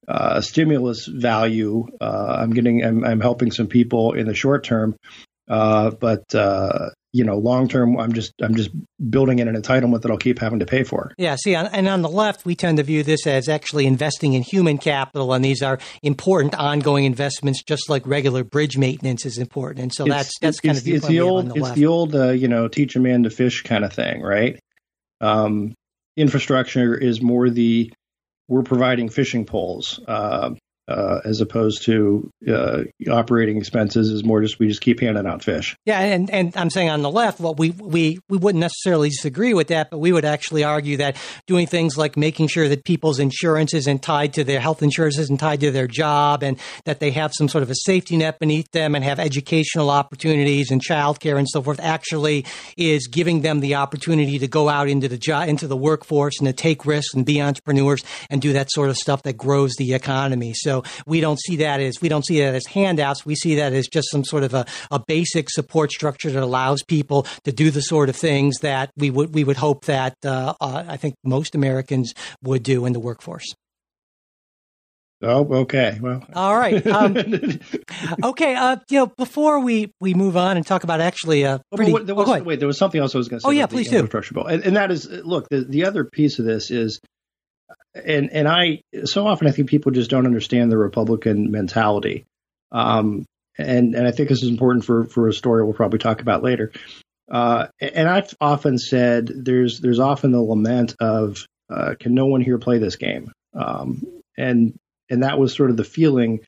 [0.07, 1.87] uh, stimulus value.
[2.01, 4.97] Uh, I'm getting, I'm, I'm helping some people in the short term,
[5.49, 8.71] uh, but uh, you know, long term, I'm just, I'm just
[9.09, 11.13] building in an entitlement that I'll keep having to pay for.
[11.17, 14.33] Yeah, see, on, and on the left, we tend to view this as actually investing
[14.33, 19.39] in human capital, and these are important ongoing investments, just like regular bridge maintenance is
[19.39, 19.81] important.
[19.81, 21.77] And so that's that's kind it's, of the it's the old, the it's left.
[21.77, 24.59] the old, uh, you know, teach a man to fish kind of thing, right?
[25.21, 25.73] Um,
[26.17, 27.93] infrastructure is more the
[28.49, 30.01] we're providing fishing poles.
[30.07, 30.51] Uh,
[30.87, 35.42] uh, as opposed to uh, operating expenses is more just we just keep handing out
[35.42, 35.77] fish.
[35.87, 39.55] Yeah, and, and I'm saying on the left, well, we, we, we wouldn't necessarily disagree
[39.55, 41.16] with that, but we would actually argue that
[41.47, 45.38] doing things like making sure that people's insurance isn't tied to their health insurance isn't
[45.38, 48.70] tied to their job and that they have some sort of a safety net beneath
[48.73, 52.44] them and have educational opportunities and childcare and so forth actually
[52.77, 56.47] is giving them the opportunity to go out into the job, into the workforce and
[56.47, 59.94] to take risks and be entrepreneurs and do that sort of stuff that grows the
[59.94, 60.53] economy.
[60.55, 63.25] So So we don't see that as we don't see that as handouts.
[63.25, 66.83] We see that as just some sort of a, a basic support structure that allows
[66.83, 70.55] people to do the sort of things that we would we would hope that uh,
[70.61, 73.55] uh, I think most Americans would do in the workforce.
[75.23, 75.97] Oh, okay.
[76.03, 76.85] Well, all right.
[76.95, 77.17] Um,
[78.23, 78.55] okay.
[78.55, 81.93] Uh, you know, before we, we move on and talk about actually, uh, Oh, pretty,
[82.05, 83.49] there was, oh, wait, there was something else I was going to say.
[83.49, 84.07] Oh, yeah, please do.
[84.07, 87.01] bill, and, and that is, look, the, the other piece of this is,
[87.94, 92.24] and and I so often I think people just don't understand the Republican mentality,
[92.72, 93.24] um,
[93.59, 96.42] and and I think this is important for for a story we'll probably talk about
[96.42, 96.72] later.
[97.31, 102.42] Uh, and I've often said there's there's often the lament of uh, can no one
[102.42, 104.03] here play this game, um,
[104.37, 104.74] and
[105.09, 106.40] and that was sort of the feeling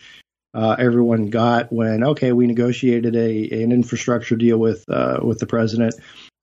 [0.55, 5.47] uh, everyone got when okay we negotiated a an infrastructure deal with uh, with the
[5.47, 5.95] president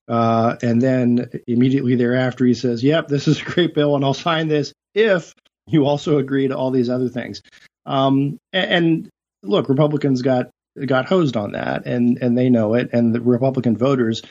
[0.07, 4.13] uh, and then immediately thereafter he says yep this is a great bill and I'll
[4.13, 5.33] sign this if
[5.67, 7.41] you also agree to all these other things
[7.85, 9.09] um, and, and
[9.43, 10.49] look Republicans got
[10.85, 14.21] got hosed on that and and they know it and the Republican voters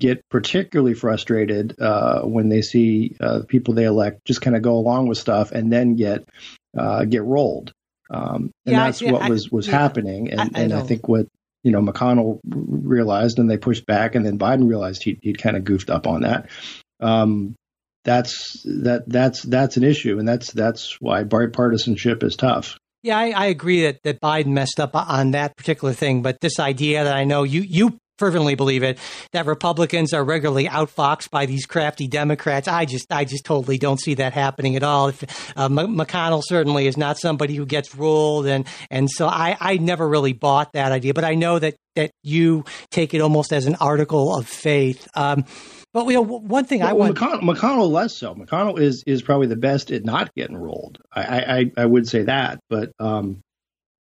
[0.00, 4.74] get particularly frustrated uh, when they see uh, people they elect just kind of go
[4.74, 6.28] along with stuff and then get
[6.76, 7.72] uh, get rolled.
[8.10, 10.30] Um, and Yeah, that's what I- was was yeah, happening.
[10.30, 11.26] And I and I think what
[11.64, 15.56] you know McConnell realized, and they pushed back, and then Biden realized he he'd kind
[15.56, 16.48] of goofed up on that.
[17.00, 17.56] Um,
[18.04, 22.78] that's that that's that's an issue, and that's that's why bipartisanship is tough.
[23.02, 26.58] Yeah, I, I agree that, that Biden messed up on that particular thing, but this
[26.58, 28.98] idea that I know you you fervently believe it
[29.32, 32.68] that Republicans are regularly outfoxed by these crafty Democrats.
[32.68, 35.08] I just I just totally don't see that happening at all.
[35.08, 35.22] If,
[35.56, 39.76] uh, M- McConnell certainly is not somebody who gets ruled, and and so I I
[39.78, 43.66] never really bought that idea, but I know that that you take it almost as
[43.66, 45.06] an article of faith.
[45.14, 45.44] Um,
[45.92, 47.16] but you know, one thing I want.
[47.16, 48.34] McConnell, McConnell less so.
[48.34, 50.98] McConnell is is probably the best at not getting rolled.
[51.12, 53.43] I I, I would say that, but um,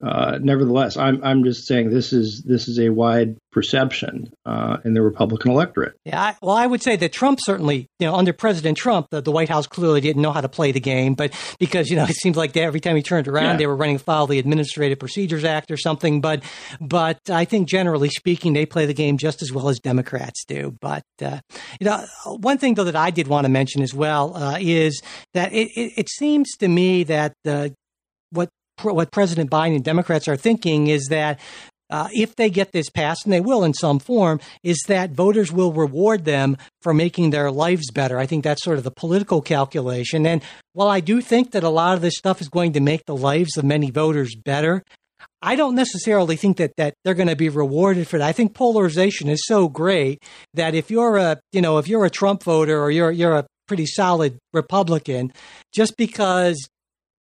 [0.03, 4.93] uh, nevertheless, I'm I'm just saying this is this is a wide perception uh, in
[4.93, 5.95] the Republican electorate.
[6.05, 9.21] Yeah, I, well, I would say that Trump certainly, you know, under President Trump, the,
[9.21, 12.03] the White House clearly didn't know how to play the game, but because you know
[12.09, 13.57] it seems like they, every time he turned around, Yeah.
[13.57, 16.21] they were running foul of the Administrative Procedures Act or something.
[16.21, 16.43] But,
[16.79, 20.75] but I think generally speaking, they play the game just as well as Democrats do.
[20.79, 21.39] But uh,
[21.79, 25.01] you know, one thing though that I did want to mention as well uh, is
[25.33, 27.69] that it, it, it seems to me that uh,
[28.81, 31.39] what President Biden and Democrats are thinking is that
[31.89, 35.51] uh, if they get this passed, and they will in some form, is that voters
[35.51, 38.19] will reward them for making their lives better.
[38.19, 40.25] I think that's sort of the political calculation.
[40.25, 40.41] And
[40.73, 43.15] while I do think that a lot of this stuff is going to make the
[43.15, 44.83] lives of many voters better,
[45.41, 48.27] I don't necessarily think that, that they're going to be rewarded for that.
[48.27, 50.21] I think polarization is so great
[50.55, 53.47] that if you're a you know if you're a Trump voter or you're you're a
[53.67, 55.31] pretty solid Republican,
[55.73, 56.67] just because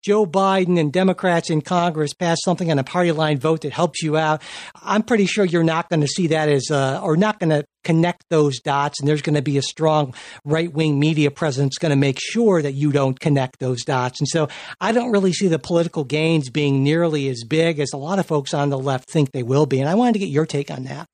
[0.06, 4.04] Joe Biden and Democrats in Congress pass something on a party line vote that helps
[4.04, 4.44] you out,
[4.76, 7.66] I'm pretty sure you're not going to see that as, uh, or not going to
[7.84, 9.00] connect those dots.
[9.00, 10.14] And there's going to be a strong
[10.44, 14.22] right wing media presence going to make sure that you don't connect those dots.
[14.22, 14.48] And so
[14.80, 18.28] I don't really see the political gains being nearly as big as a lot of
[18.28, 19.80] folks on the left think they will be.
[19.80, 21.08] And I wanted to get your take on that.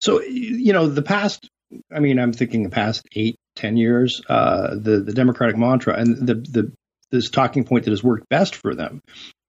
[0.00, 1.48] So you know the past.
[1.94, 4.20] I mean, I'm thinking the past eight, ten years.
[4.28, 6.72] Uh, the the Democratic mantra and the the
[7.10, 9.02] this talking point that has worked best for them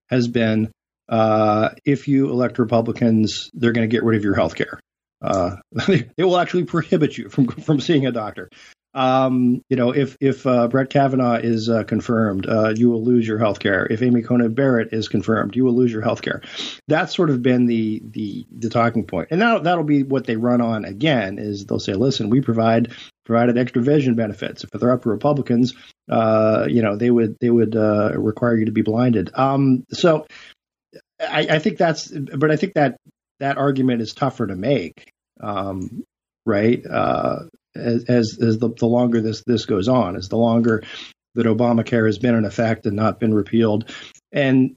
[0.10, 0.71] has been
[1.10, 4.80] uh, if you elect Republicans, they're going to get rid of your health care.
[5.21, 8.50] Uh, they will actually prohibit you from from seeing a doctor.
[8.93, 13.26] Um, you know, if if uh, Brett Kavanaugh is uh, confirmed, uh, you will lose
[13.26, 13.86] your health care.
[13.86, 16.41] If Amy Coney Barrett is confirmed, you will lose your health care.
[16.88, 20.36] That's sort of been the the the talking point, and now that'll be what they
[20.36, 21.39] run on again.
[21.39, 22.91] Is they'll say, listen, we provide
[23.32, 24.65] provided extra vision benefits.
[24.65, 25.74] If they're up to Republicans,
[26.10, 29.32] uh, you know, they would they would uh, require you to be blinded.
[29.34, 30.28] Um, so
[31.17, 32.98] I, I think that's, but I think that
[33.39, 36.04] that argument is tougher to make, um,
[36.46, 36.86] right?
[36.86, 40.84] Uh, as as, as the, the longer this this goes on, as the longer
[41.36, 43.89] that Obamacare has been in effect and not been repealed,
[44.34, 44.76] and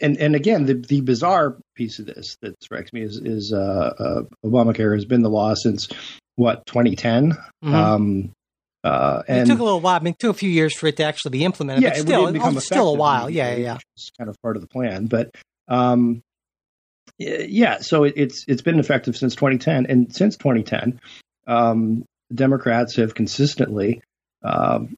[0.00, 3.58] and and again, the the bizarre piece of this that strikes me is is uh,
[3.58, 5.88] uh, Obamacare has been the law since
[6.38, 7.36] what 2010.
[7.64, 7.74] Mhm.
[7.74, 8.32] Um,
[8.84, 9.96] uh, it took a little while.
[9.96, 11.98] I mean, it took a few years for it to actually be implemented, yeah, but
[11.98, 13.28] it still, didn't become it's still a while.
[13.28, 15.06] Yeah, yeah, is kind of part of the plan.
[15.06, 15.34] But
[15.66, 16.22] um,
[17.18, 21.00] yeah, so it, it's it's been effective since 2010, and since 2010,
[21.48, 24.00] um, Democrats have consistently
[24.44, 24.94] um,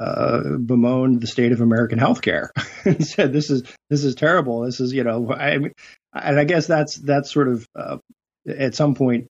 [0.00, 2.48] uh, bemoaned the state of American healthcare
[2.84, 4.62] and said this is this is terrible.
[4.62, 7.98] This is you know, I and I guess that's that's sort of uh,
[8.46, 9.28] at some point.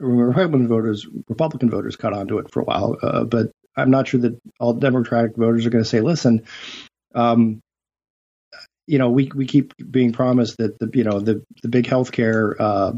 [0.00, 4.08] Republican voters, Republican voters caught on to it for a while, uh, but I'm not
[4.08, 6.44] sure that all Democratic voters are going to say, "Listen,
[7.14, 7.60] um,
[8.86, 12.54] you know, we we keep being promised that the you know the the big healthcare
[12.58, 12.92] uh,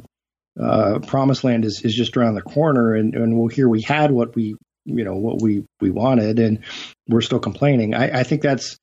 [0.60, 4.10] uh, promised land is is just around the corner, and and well, here we had
[4.10, 6.60] what we you know what we we wanted, and
[7.08, 7.94] we're still complaining.
[7.94, 8.78] I, I think that's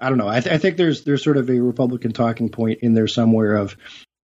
[0.00, 0.28] I don't know.
[0.28, 3.54] I, th- I think there's there's sort of a Republican talking point in there somewhere
[3.56, 3.76] of,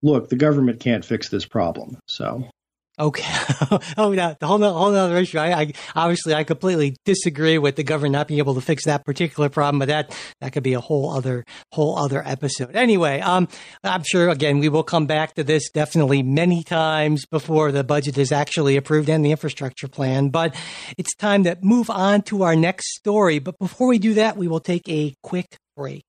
[0.02, 2.50] look, the government can't fix this problem, so
[3.00, 3.24] Okay.
[3.98, 4.34] oh, yeah.
[4.40, 5.38] The whole, whole other issue.
[5.38, 9.06] I, I, obviously I completely disagree with the government not being able to fix that
[9.06, 12.76] particular problem, but that that could be a whole other whole other episode.
[12.76, 13.48] Anyway, um,
[13.84, 18.18] I'm sure again we will come back to this definitely many times before the budget
[18.18, 20.30] is actually approved and the infrastructure plan.
[20.30, 20.56] But
[20.98, 23.38] it's time to move on to our next story.
[23.38, 26.04] But before we do that, we will take a quick break.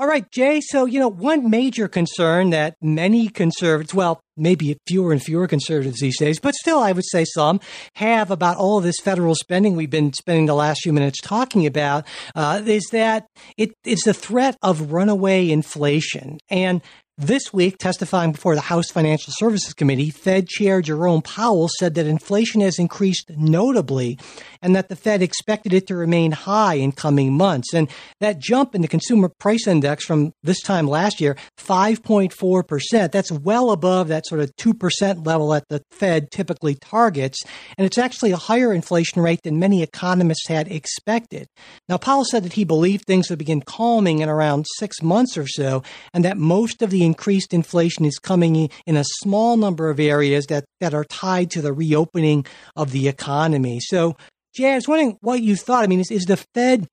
[0.00, 0.60] All right, Jay.
[0.60, 5.98] So, you know, one major concern that many conservatives, well, maybe fewer and fewer conservatives
[5.98, 7.58] these days, but still, I would say some
[7.96, 11.66] have about all of this federal spending we've been spending the last few minutes talking
[11.66, 12.06] about,
[12.36, 16.38] uh, is that it is the threat of runaway inflation.
[16.48, 16.80] And
[17.18, 22.06] this week, testifying before the House Financial Services Committee, Fed Chair Jerome Powell said that
[22.06, 24.16] inflation has increased notably
[24.62, 27.74] and that the Fed expected it to remain high in coming months.
[27.74, 27.88] And
[28.20, 33.72] that jump in the consumer price index from this time last year, 5.4%, that's well
[33.72, 37.42] above that sort of 2% level that the Fed typically targets.
[37.76, 41.48] And it's actually a higher inflation rate than many economists had expected.
[41.88, 45.48] Now, Powell said that he believed things would begin calming in around six months or
[45.48, 45.82] so,
[46.14, 50.46] and that most of the increased inflation is coming in a small number of areas
[50.46, 53.80] that, that are tied to the reopening of the economy.
[53.80, 54.16] So,
[54.54, 55.84] Jay, I was wondering what you thought.
[55.84, 56.86] I mean, is, is the Fed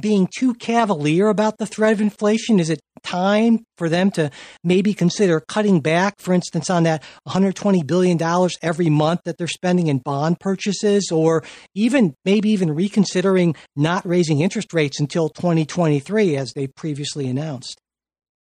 [0.00, 2.60] being too cavalier about the threat of inflation?
[2.60, 4.30] Is it time for them to
[4.62, 8.18] maybe consider cutting back, for instance, on that $120 billion
[8.62, 11.42] every month that they're spending in bond purchases, or
[11.74, 17.79] even maybe even reconsidering not raising interest rates until 2023, as they previously announced?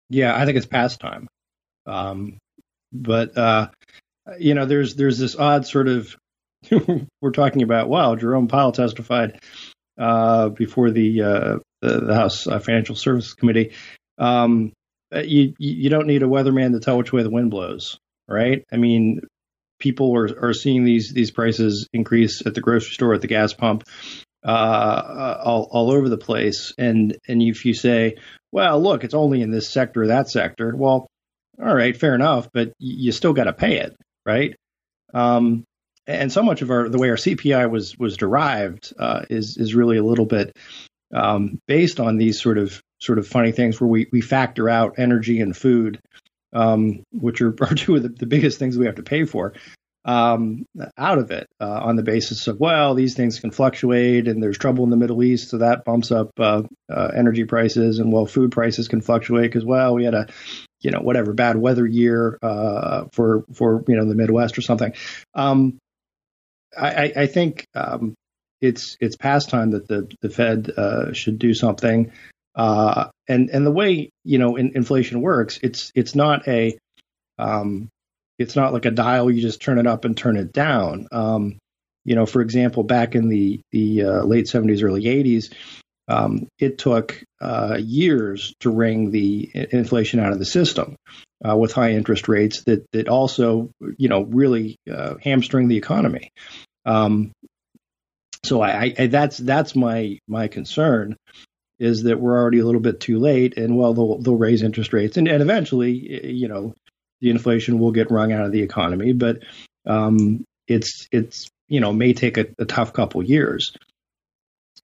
[0.09, 1.27] Yeah, I think it's past time.
[1.85, 2.37] Um,
[2.91, 3.69] but uh,
[4.39, 6.15] you know, there's there's this odd sort of
[7.21, 7.89] we're talking about.
[7.89, 9.39] Wow, Jerome Powell testified
[9.97, 13.71] uh, before the, uh, the, the House Financial Services Committee.
[14.17, 14.73] Um,
[15.13, 18.63] uh, you you don't need a weatherman to tell which way the wind blows, right?
[18.71, 19.21] I mean,
[19.79, 23.53] people are are seeing these these prices increase at the grocery store, at the gas
[23.53, 23.83] pump,
[24.43, 26.73] uh, uh, all all over the place.
[26.77, 28.15] And and if you say,
[28.55, 30.73] well, look, it's only in this sector or that sector.
[30.73, 31.07] Well,
[31.61, 34.55] all right, fair enough, but you still got to pay it, right?
[35.13, 35.65] Um,
[36.07, 39.75] and so much of our the way our CPI was was derived uh, is is
[39.75, 40.55] really a little bit
[41.13, 44.99] um, based on these sort of sort of funny things where we we factor out
[44.99, 45.99] energy and food,
[46.53, 49.51] um, which are, are two of the, the biggest things we have to pay for
[50.05, 50.65] um,
[50.97, 54.57] out of it uh, on the basis of well these things can fluctuate and there's
[54.57, 58.27] trouble in the Middle East so that bumps up uh, uh, energy prices and well
[58.27, 60.27] food prices can fluctuate because well we had a
[60.81, 64.93] you know whatever bad weather year uh, for for you know the Midwest or something.
[65.33, 65.79] Um,
[66.77, 68.15] I, I, think um,
[68.61, 72.11] it's it's past time that the the Fed uh, should do something.
[72.53, 76.77] Uh, and and the way you know in, inflation works, it's it's not a
[77.39, 77.89] um,
[78.37, 81.07] it's not like a dial you just turn it up and turn it down.
[81.11, 81.57] Um,
[82.03, 85.53] you know, for example, back in the the uh, late '70s, early '80s,
[86.07, 90.95] um, it took uh, years to wring the inflation out of the system
[91.47, 96.29] uh, with high interest rates that that also, you know, really uh, hamstring the economy.
[96.85, 97.31] Um,
[98.43, 101.15] so I, I, that's that's my my concern
[101.79, 104.93] is that we're already a little bit too late, and well, they'll they'll raise interest
[104.93, 106.73] rates, and, and eventually, you know,
[107.25, 109.39] the inflation will get wrung out of the economy, but
[109.87, 113.71] um, it's it's you know may take a, a tough couple years.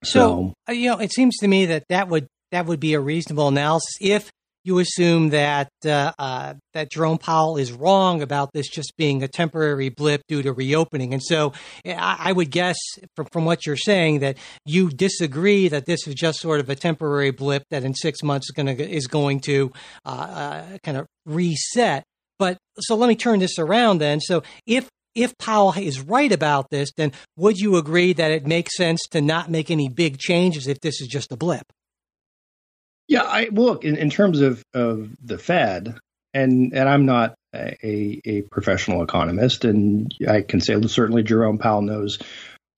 [0.04, 2.96] So, so, uh, you know, it seems to me that that would that would be
[2.96, 4.32] a reasonable analysis if
[4.64, 9.28] you assume that uh, uh, that Jerome Powell is wrong about this just being a
[9.28, 11.54] temporary blip due to reopening, and so
[11.86, 12.78] I, I would guess
[13.16, 16.76] from, from what you're saying that you disagree that this is just sort of a
[16.76, 19.72] temporary blip that in six months is going to is going to
[20.06, 22.04] uh, uh, kind of reset.
[22.42, 24.20] But so let me turn this around then.
[24.20, 28.76] So if if Powell is right about this, then would you agree that it makes
[28.76, 31.72] sense to not make any big changes if this is just a blip?
[33.08, 36.00] Yeah, I look in, in terms of, of the Fed,
[36.34, 41.84] and and I'm not a, a professional economist, and I can say certainly Jerome Powell
[41.84, 42.18] knows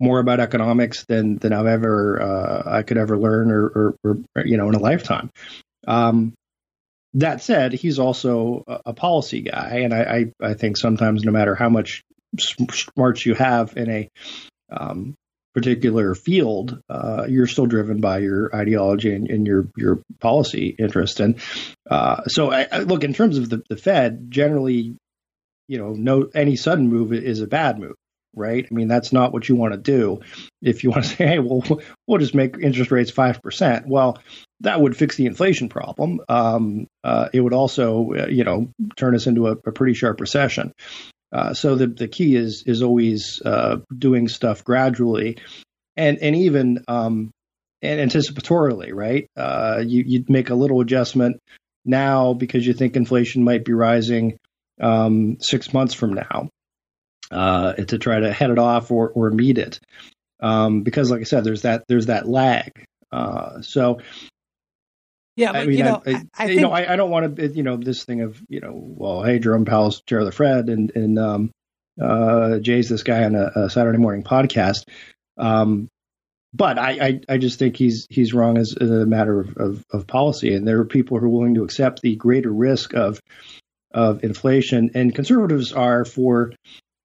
[0.02, 3.96] more about economics than than I've ever uh, I could ever learn or, or,
[4.36, 5.30] or, you know in a lifetime.
[5.88, 6.34] Um,
[7.16, 11.54] that said, he's also a, policy guy, and I, I, I, think sometimes no matter
[11.54, 12.04] how much
[12.40, 14.10] smarts you have in a
[14.72, 15.14] um,
[15.54, 21.20] particular field, uh, you're still driven by your ideology and, and your your policy interest.
[21.20, 21.40] And
[21.90, 24.96] uh, so, I, I, look in terms of the, the Fed, generally,
[25.68, 27.96] you know, no any sudden move is a bad move,
[28.36, 28.66] right?
[28.70, 30.22] I mean, that's not what you want to do.
[30.62, 31.64] If you want to say, hey, well,
[32.08, 34.20] we'll just make interest rates five percent, well,
[34.62, 36.22] that would fix the inflation problem.
[36.30, 40.20] Um, uh, it would also, uh, you know, turn us into a, a pretty sharp
[40.20, 40.74] recession.
[41.32, 45.38] Uh, so the the key is is always uh, doing stuff gradually,
[45.98, 47.32] and and even um,
[47.82, 49.28] and anticipatorily, right?
[49.36, 51.40] Uh, you you make a little adjustment
[51.86, 54.38] now because you think inflation might be rising
[54.80, 56.50] um, six months from now
[57.34, 59.80] uh, to try to head it off or or meet it,
[60.40, 62.86] um, because like I said, there's that there's that lag.
[63.12, 64.00] Uh, so
[65.36, 67.48] yeah, I mean, you know, I, I, I you know, I, I, don't want to,
[67.48, 70.70] you know, this thing of, you know, well, hey, Jerome Powell's chair of the Fed,
[70.70, 71.52] and and um,
[72.00, 74.88] uh, Jay's this guy on a, a Saturday morning podcast.
[75.38, 75.88] Um,
[76.54, 79.84] but I, I, I, just think he's he's wrong as, as a matter of, of,
[79.92, 83.20] of, policy, and there are people who are willing to accept the greater risk of
[83.92, 86.54] of inflation, and conservatives are for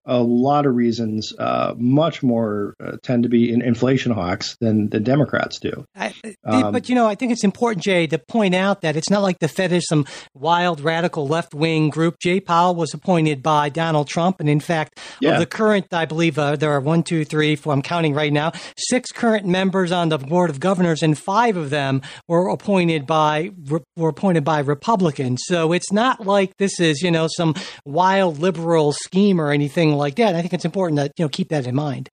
[0.09, 4.89] a lot of reasons, uh, much more uh, tend to be in inflation hawks than
[4.89, 5.85] the Democrats do.
[5.95, 9.11] I, um, but you know, I think it's important, Jay, to point out that it's
[9.11, 12.17] not like the Fed is some wild, radical left wing group.
[12.19, 15.33] Jay Powell was appointed by Donald Trump, and in fact, yeah.
[15.33, 17.71] of the current, I believe uh, there are one, two, three, four.
[17.71, 21.69] I'm counting right now, six current members on the board of governors, and five of
[21.69, 23.51] them were appointed by
[23.95, 25.41] were appointed by Republicans.
[25.45, 27.53] So it's not like this is you know some
[27.85, 30.35] wild liberal scheme or anything like that.
[30.35, 32.09] I think it's important to you know keep that in mind.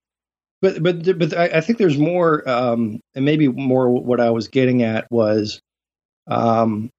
[0.61, 3.89] But but but I, I think there's more, um, and maybe more.
[3.89, 5.61] What I was getting at was,
[6.25, 6.89] um,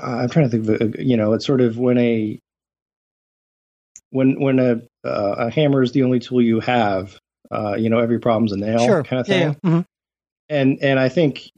[0.00, 2.38] I'm trying to think of you know, it's sort of when a
[4.10, 7.18] when when a uh, a hammer is the only tool you have,
[7.52, 9.04] uh, you know, every problem's a nail sure.
[9.04, 9.40] kind of thing.
[9.40, 9.70] Yeah, yeah.
[9.70, 9.80] Mm-hmm.
[10.48, 11.50] And and I think,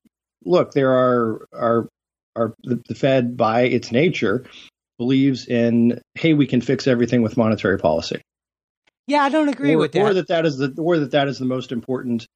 [0.44, 1.88] look, there are are
[2.34, 4.44] are the, the Fed by its nature
[4.98, 8.22] believes in, hey, we can fix everything with monetary policy.
[9.06, 10.02] Yeah, I don't agree or, with that.
[10.02, 12.26] Or that that is the or that that is the most important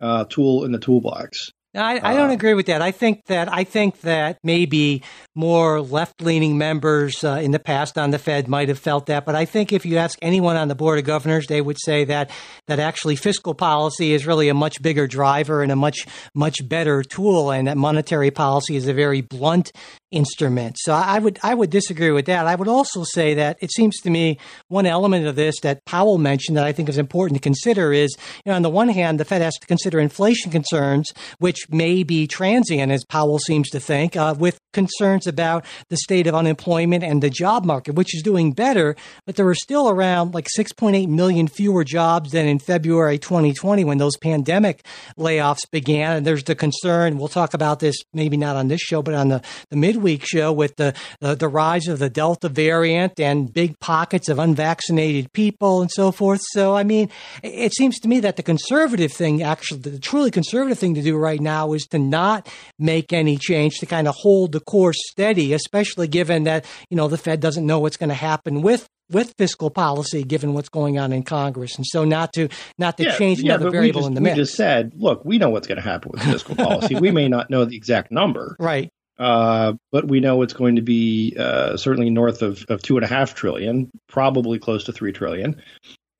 [0.00, 1.50] uh, tool in the toolbox.
[1.76, 2.80] I, I don't uh, agree with that.
[2.80, 5.02] I think that I think that maybe
[5.34, 9.34] more left-leaning members uh, in the past on the Fed might have felt that, but
[9.34, 12.30] I think if you ask anyone on the board of governors, they would say that
[12.66, 17.02] that actually fiscal policy is really a much bigger driver and a much much better
[17.02, 19.72] tool, and that monetary policy is a very blunt
[20.12, 20.76] instrument.
[20.78, 22.46] So I would I would disagree with that.
[22.46, 24.38] I would also say that it seems to me
[24.68, 28.14] one element of this that Powell mentioned that I think is important to consider is
[28.44, 32.04] you know on the one hand the Fed has to consider inflation concerns which may
[32.04, 37.02] be transient as Powell seems to think uh, with concerns about the state of unemployment
[37.02, 38.94] and the job market which is doing better
[39.24, 43.98] but there are still around like 6.8 million fewer jobs than in February 2020 when
[43.98, 44.86] those pandemic
[45.18, 49.02] layoffs began and there's the concern we'll talk about this maybe not on this show
[49.02, 52.48] but on the the mid midweek show with the, the, the rise of the Delta
[52.48, 56.40] variant and big pockets of unvaccinated people and so forth.
[56.52, 57.10] So, I mean,
[57.42, 61.16] it seems to me that the conservative thing, actually, the truly conservative thing to do
[61.16, 65.52] right now is to not make any change, to kind of hold the course steady,
[65.52, 69.34] especially given that, you know, the Fed doesn't know what's going to happen with with
[69.38, 73.16] fiscal policy given what's going on in Congress, and so not to not to yeah,
[73.16, 74.36] change yeah, another variable just, in the mix.
[74.36, 76.96] We just said, look, we know what's going to happen with fiscal policy.
[76.96, 78.90] we may not know the exact number, right?
[79.18, 83.04] Uh, but we know it's going to be uh, certainly north of, of two and
[83.04, 85.62] a half trillion, probably close to three trillion.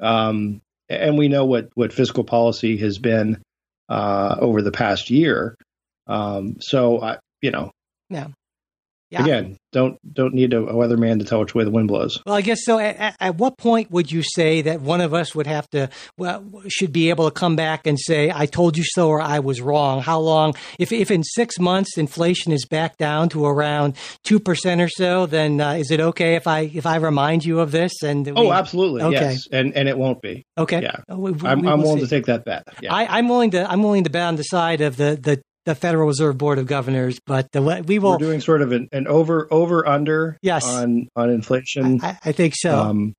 [0.01, 3.43] Um, and we know what, what fiscal policy has been
[3.89, 5.57] uh, over the past year.
[6.07, 7.71] Um, so, I, you know,
[8.09, 8.29] yeah.
[9.11, 9.23] Yeah.
[9.23, 12.21] Again, don't don't need a, weatherman to tell which way the wind blows.
[12.27, 12.81] Well, I guess so.
[12.81, 16.45] At, at, what point would you say that one of us would have to well
[16.67, 19.61] should be able to come back and say I told you so or I was
[19.61, 20.03] wrong?
[20.03, 20.55] How long?
[20.81, 25.27] If if in six months inflation is back down to around two percent or so,
[25.27, 28.03] then uh, is it okay if I if I remind you of this?
[28.03, 29.13] And we, oh, absolutely, okay.
[29.13, 30.45] yes, and and it won't be.
[30.59, 32.05] Okay, yeah, oh, we, I'm, I'm willing see.
[32.05, 32.67] to take that bet.
[32.83, 32.93] Yeah.
[32.93, 35.75] I, I'm willing to I'm willing to bet on the side of the the the
[35.75, 38.13] Federal Reserve Board of Governors, but the, we will.
[38.13, 40.39] We're doing sort of an, an over over under.
[40.41, 40.67] Yes.
[40.67, 42.01] on on inflation.
[42.03, 42.79] I, I think so.
[42.79, 43.15] Um,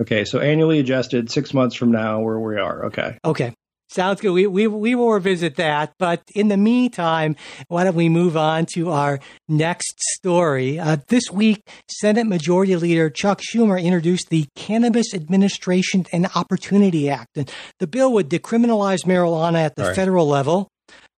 [0.00, 2.86] okay, so annually adjusted, six months from now, where we are.
[2.86, 3.18] Okay.
[3.24, 3.54] Okay.
[3.90, 4.30] Sounds good.
[4.30, 5.94] We, we, we will revisit that.
[5.98, 7.34] But in the meantime,
[7.66, 9.18] why don't we move on to our
[9.48, 10.78] next story?
[10.78, 17.36] Uh, this week, Senate Majority Leader Chuck Schumer introduced the Cannabis Administration and Opportunity Act.
[17.36, 17.50] And
[17.80, 19.96] the bill would decriminalize marijuana at the right.
[19.96, 20.69] federal level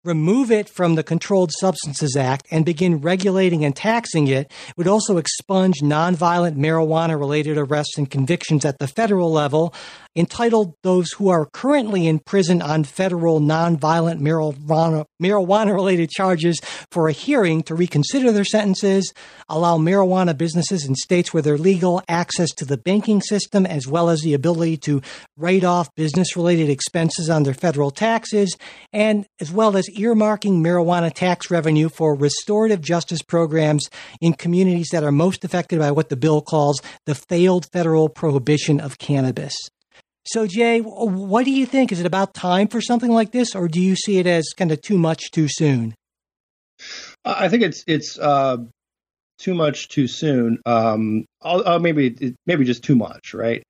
[0.02, 5.18] remove it from the Controlled Substances Act and begin regulating and taxing it would also
[5.18, 9.74] expunge nonviolent marijuana related arrests and convictions at the federal level
[10.16, 17.08] entitled Those Who Are Currently in Prison on Federal Nonviolent Marijuana, marijuana Related Charges for
[17.08, 19.12] a Hearing to Reconsider Their Sentences,
[19.48, 24.10] allow marijuana businesses in states where they're legal access to the banking system, as well
[24.10, 25.00] as the ability to
[25.36, 28.56] write off business related expenses on their federal taxes,
[28.92, 33.88] and as well as earmarking marijuana tax revenue for restorative justice programs
[34.20, 38.80] in communities that are most affected by what the bill calls the failed federal prohibition
[38.80, 39.54] of cannabis.
[40.32, 41.90] So, Jay, what do you think?
[41.90, 44.70] Is it about time for something like this, or do you see it as kind
[44.70, 45.92] of too much too soon?
[47.24, 48.58] I think it's it's uh,
[49.40, 50.58] too much too soon.
[50.64, 53.64] Um, uh, maybe maybe just too much, right?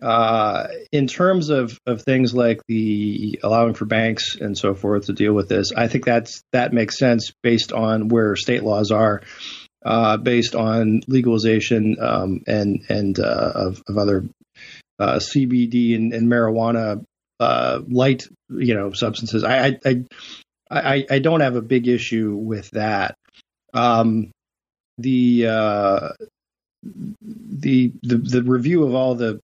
[0.00, 5.12] Uh, in terms of, of things like the allowing for banks and so forth to
[5.14, 9.22] deal with this, I think that's that makes sense based on where state laws are,
[9.84, 14.24] uh, based on legalization um, and and uh, of, of other
[14.98, 17.04] uh, CBD and, and marijuana
[17.40, 19.44] uh, light you know substances.
[19.44, 20.04] I, I
[20.70, 23.16] I I don't have a big issue with that.
[23.72, 24.30] Um,
[24.98, 26.08] the uh,
[26.82, 29.40] the the the review of all the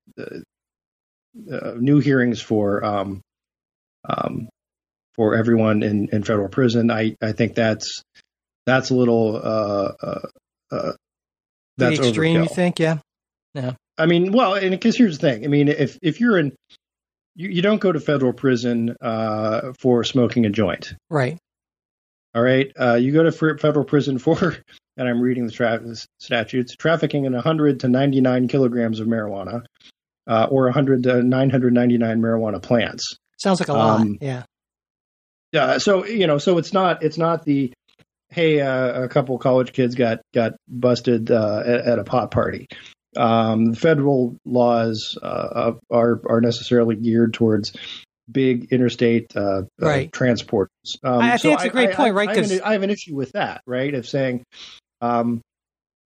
[1.50, 3.22] uh, new hearings for um,
[4.08, 4.48] um,
[5.14, 6.90] for everyone in, in federal prison.
[6.90, 8.02] I, I think that's
[8.66, 10.20] that's a little uh, uh,
[10.70, 10.92] uh
[11.76, 12.36] that's the extreme.
[12.36, 12.42] Overkill.
[12.42, 12.78] You think?
[12.78, 12.98] Yeah.
[13.54, 13.72] Yeah.
[14.00, 15.44] I mean, well, and because here's the thing.
[15.44, 16.52] I mean, if if you're in,
[17.34, 21.38] you, you don't go to federal prison uh, for smoking a joint, right?
[22.34, 22.70] All right.
[22.78, 24.56] Uh, you go to federal prison for,
[24.96, 25.82] and I'm reading the tra-
[26.18, 29.64] statutes, trafficking in 100 to 99 kilograms of marijuana,
[30.28, 33.16] uh, or 100 to 999 marijuana plants.
[33.36, 34.00] Sounds like a lot.
[34.00, 34.44] Um, yeah.
[35.52, 35.78] Yeah.
[35.78, 37.72] So you know, so it's not it's not the
[38.28, 42.68] hey uh, a couple college kids got got busted uh, at, at, a pot party.
[43.16, 47.72] Um, federal laws uh, are are necessarily geared towards
[48.30, 50.10] big interstate uh, uh, right.
[50.20, 50.68] Um,
[51.04, 52.28] I think so that's a great I, point, I, right?
[52.28, 53.92] I, I, have an issue with that, right?
[53.94, 54.44] Of saying,
[55.00, 55.40] um,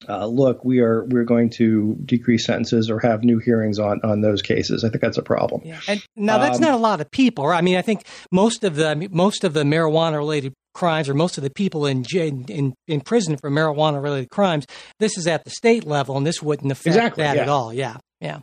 [0.07, 4.21] uh, look, we are we're going to decrease sentences or have new hearings on on
[4.21, 4.83] those cases.
[4.83, 5.61] I think that's a problem.
[5.63, 5.79] Yeah.
[5.87, 7.45] And now that's um, not a lot of people.
[7.47, 11.37] I mean, I think most of the most of the marijuana related crimes or most
[11.39, 14.65] of the people in in in prison for marijuana related crimes,
[14.99, 17.41] this is at the state level, and this wouldn't affect exactly, that yeah.
[17.41, 17.73] at all.
[17.73, 18.39] Yeah, yeah.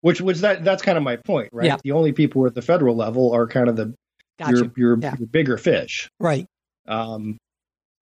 [0.00, 1.66] Which which that that's kind of my point, right?
[1.66, 1.76] Yeah.
[1.82, 3.94] The only people at the federal level are kind of the
[4.38, 4.56] gotcha.
[4.56, 5.14] your your, yeah.
[5.18, 6.46] your bigger fish, right?
[6.88, 7.36] Um,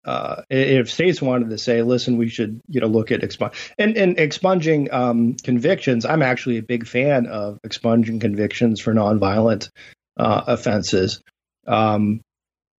[0.05, 3.97] uh, if states wanted to say, listen, we should, you know, look at expunge and,
[3.97, 6.05] and expunging um, convictions.
[6.05, 9.69] I'm actually a big fan of expunging convictions for nonviolent
[10.15, 11.21] uh, offenses.
[11.67, 12.21] Um,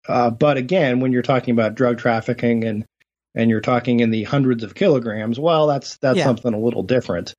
[0.08, 2.86] uh, but again, when you're talking about drug trafficking and
[3.36, 6.24] and you're talking in the hundreds of kilograms, well, that's that's yeah.
[6.24, 7.34] something a little different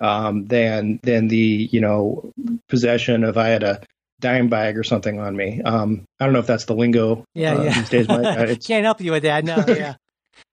[0.00, 2.32] um, than than the you know
[2.68, 3.80] possession of I had a
[4.20, 5.62] dime bag or something on me.
[5.62, 7.24] Um, I don't know if that's the lingo.
[7.34, 7.74] Yeah, uh, yeah.
[7.74, 8.60] These days, Mike.
[8.66, 9.44] Can't help you with that.
[9.44, 9.94] No, yeah.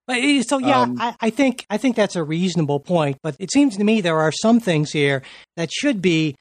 [0.05, 3.17] But, eh, so yeah, um, I, I, think I think that's a reasonable point.
[3.21, 5.21] But it seems to me there are some things here
[5.57, 6.35] that should be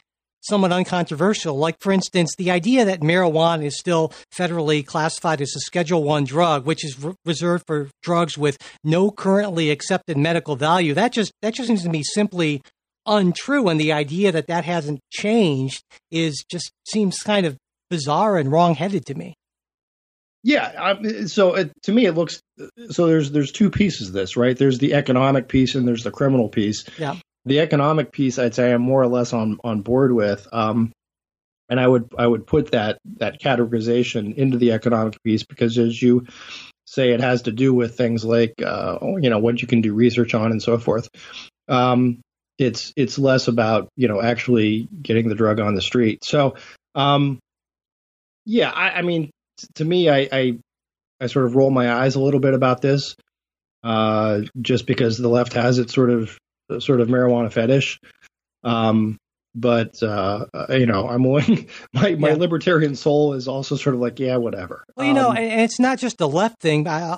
[0.48, 1.56] somewhat uncontroversial.
[1.56, 6.24] Like for instance, the idea that marijuana is still federally classified as a Schedule One
[6.24, 10.94] drug, which is re- reserved for drugs with no currently accepted medical value.
[10.94, 12.62] That just that just seems to me simply
[13.06, 13.68] untrue.
[13.68, 17.56] And the idea that that hasn't changed is just seems kind of
[17.90, 19.34] bizarre and wrongheaded to me.
[20.42, 22.40] Yeah, I, so it, to me it looks
[22.90, 23.08] so.
[23.08, 24.56] There's there's two pieces of this, right?
[24.56, 26.84] There's the economic piece and there's the criminal piece.
[26.98, 27.16] Yeah.
[27.46, 30.46] The economic piece, I'd say, I'm more or less on on board with.
[30.52, 30.92] Um,
[31.68, 36.00] and I would I would put that that categorization into the economic piece because, as
[36.00, 36.26] you
[36.86, 39.94] say, it has to do with things like uh, you know what you can do
[39.94, 41.08] research on and so forth.
[41.68, 42.20] Um,
[42.58, 46.24] it's it's less about you know actually getting the drug on the street.
[46.24, 46.54] So,
[46.94, 47.38] um,
[48.44, 50.58] yeah, I, I mean, t- to me, I, I,
[51.20, 53.16] I sort of roll my eyes a little bit about this,
[53.82, 56.38] uh, just because the left has its sort of
[56.78, 58.00] sort of marijuana fetish.
[58.64, 59.18] Um,
[59.54, 61.68] but uh, you know, I'm willing.
[61.94, 62.34] My my yeah.
[62.34, 64.84] libertarian soul is also sort of like, yeah, whatever.
[64.96, 66.86] Well, you um, know, and it's not just the left thing.
[66.86, 67.16] Uh,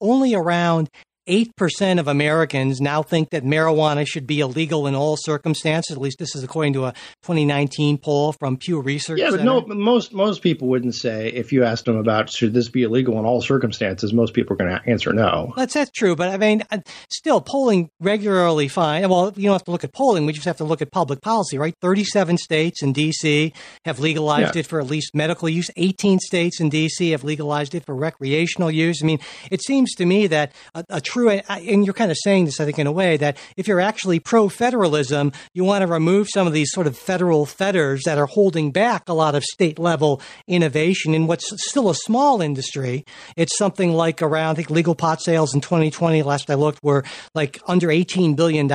[0.00, 0.90] only around
[1.30, 5.94] 8% of Americans now think that marijuana should be illegal in all circumstances.
[5.94, 9.20] At least this is according to a 2019 poll from Pew Research.
[9.20, 12.68] Yeah, but no, most most people wouldn't say if you asked them about should this
[12.68, 14.12] be illegal in all circumstances.
[14.12, 15.52] Most people are going to answer no.
[15.56, 16.78] That's that's true, but I mean, uh,
[17.10, 19.08] still polling regularly fine.
[19.08, 21.20] Well, you don't have to look at polling; we just have to look at public
[21.20, 21.74] policy, right?
[21.80, 23.52] 37 states in D.C.
[23.84, 24.60] have legalized yeah.
[24.60, 25.70] it for at least medical use.
[25.76, 27.10] 18 states in D.C.
[27.10, 29.02] have legalized it for recreational use.
[29.02, 29.20] I mean,
[29.50, 32.60] it seems to me that a, a true true, and you're kind of saying this,
[32.60, 36.28] I think, in a way that if you're actually pro federalism, you want to remove
[36.32, 39.78] some of these sort of federal fetters that are holding back a lot of state
[39.78, 43.04] level innovation in what's still a small industry.
[43.36, 47.04] It's something like around, I think, legal pot sales in 2020, last I looked, were
[47.34, 48.66] like under $18 billion.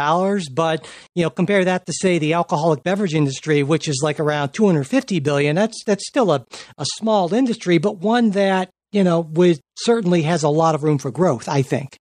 [0.53, 4.49] But, you know, compare that to, say, the alcoholic beverage industry, which is like around
[4.49, 5.55] 250 billion.
[5.55, 6.45] That's, that's still a,
[6.77, 10.97] a small industry, but one that you know, with certainly has a lot of room
[10.97, 11.49] for growth.
[11.49, 11.97] I think.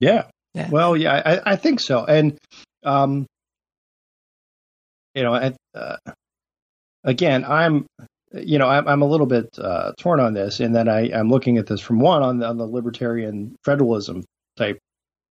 [0.00, 0.26] Yeah.
[0.54, 0.68] yeah.
[0.70, 2.38] Well, yeah, I, I, think so, and
[2.84, 3.26] um,
[5.14, 5.96] you know, I, uh,
[7.04, 7.86] again, I'm,
[8.32, 11.30] you know, I'm, I'm a little bit uh, torn on this, in that I, I'm
[11.30, 14.24] looking at this from one on the, on the libertarian federalism
[14.56, 14.78] type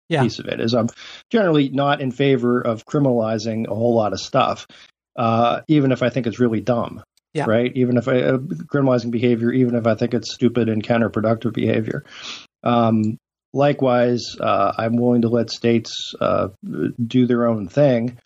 [0.08, 0.22] yeah.
[0.22, 0.88] piece of it is I'm
[1.30, 4.66] generally not in favor of criminalizing a whole lot of stuff,
[5.16, 7.02] uh, even if I think it's really dumb.
[7.32, 7.46] Yeah.
[7.48, 7.72] Right.
[7.74, 12.04] Even if I uh, criminalizing behavior, even if I think it's stupid and counterproductive behavior.
[12.62, 13.18] Um,
[13.54, 16.48] likewise, uh, I'm willing to let states uh,
[17.06, 18.18] do their own thing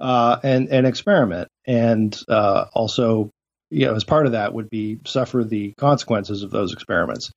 [0.00, 3.30] uh, and and experiment, and uh, also,
[3.70, 7.30] you know, as part of that would be suffer the consequences of those experiments.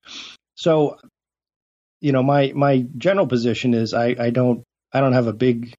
[0.55, 0.97] So,
[1.99, 5.73] you know, my my general position is I, I don't I don't have a big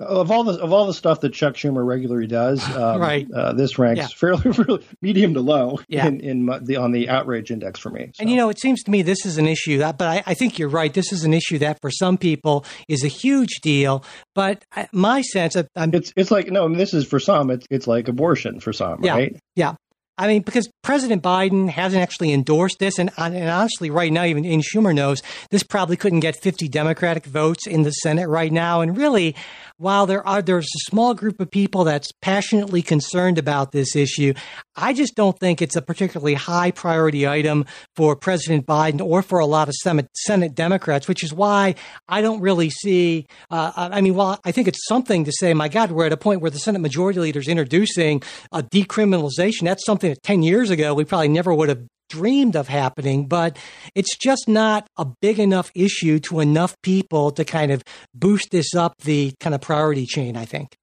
[0.00, 3.30] of all the of all the stuff that Chuck Schumer regularly does, um, right?
[3.30, 4.06] Uh, this ranks yeah.
[4.08, 6.06] fairly, really medium to low yeah.
[6.06, 8.10] in, in the on the outrage index for me.
[8.14, 8.22] So.
[8.22, 10.34] And you know, it seems to me this is an issue that, but I, I,
[10.34, 10.92] think you're right.
[10.92, 14.04] This is an issue that for some people is a huge deal.
[14.34, 17.50] But my sense, of, I'm, it's it's like no, I mean, this is for some.
[17.50, 19.36] It's it's like abortion for some, yeah, right?
[19.54, 19.74] Yeah.
[20.20, 24.44] I mean, because President Biden hasn't actually endorsed this, and, and honestly, right now, even
[24.44, 28.82] in Schumer knows this probably couldn't get 50 Democratic votes in the Senate right now.
[28.82, 29.34] And really,
[29.78, 34.34] while there are there's a small group of people that's passionately concerned about this issue,
[34.76, 37.64] I just don't think it's a particularly high priority item
[37.96, 41.76] for President Biden or for a lot of Senate, Senate Democrats, which is why
[42.10, 43.26] I don't really see.
[43.50, 46.18] Uh, I mean, while I think it's something to say, my God, we're at a
[46.18, 49.62] point where the Senate Majority Leader is introducing a decriminalization.
[49.62, 53.56] That's something that 10 years ago we probably never would have dreamed of happening, but
[53.94, 57.82] it's just not a big enough issue to enough people to kind of
[58.14, 60.76] boost this up the kind of priority chain, I think.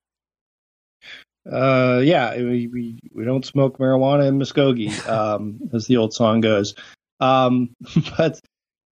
[1.49, 6.41] Uh, yeah, we, we, we don't smoke marijuana in Muskogee, um, as the old song
[6.41, 6.73] goes.
[7.19, 7.69] Um,
[8.17, 8.39] but,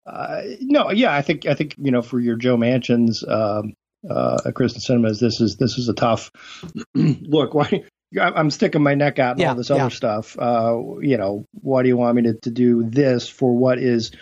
[0.06, 3.74] uh, no, yeah, I think, I think, you know, for your Joe Manchins, um,
[4.08, 6.30] uh, Kyrsten Sinemas, this is, this is a tough
[6.94, 7.52] look.
[7.54, 7.84] Why,
[8.20, 9.88] I'm sticking my neck out and yeah, all this other yeah.
[9.88, 10.36] stuff.
[10.38, 14.12] Uh, you know, why do you want me to, to do this for what is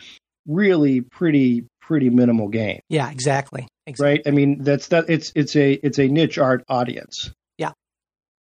[0.47, 2.81] really pretty pretty minimal gain?
[2.89, 3.69] Yeah, exactly.
[3.87, 4.11] exactly.
[4.11, 4.23] Right.
[4.27, 5.09] I mean, that's that.
[5.09, 7.31] It's it's a it's a niche art audience.
[7.59, 7.73] Yeah.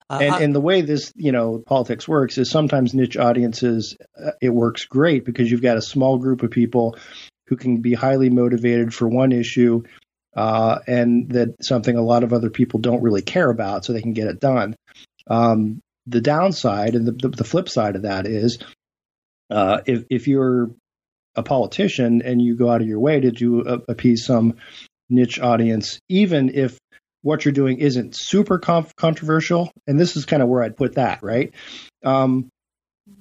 [0.10, 3.98] Uh, and, uh, and the way this, you know, politics works is sometimes niche audiences,
[4.22, 6.98] uh, it works great because you've got a small group of people
[7.48, 9.84] who can be highly motivated for one issue
[10.36, 14.02] uh, and that something a lot of other people don't really care about, so they
[14.02, 14.76] can get it done.
[15.28, 18.58] Um, the downside and the, the, the, flip side of that is
[19.50, 20.72] uh, if, if you're
[21.36, 24.56] a politician and you go out of your way to do appease some
[25.10, 26.78] niche audience, even if
[27.22, 30.96] what you're doing isn't super conf- controversial, and this is kind of where I'd put
[30.96, 31.54] that, right?
[32.04, 32.50] Um,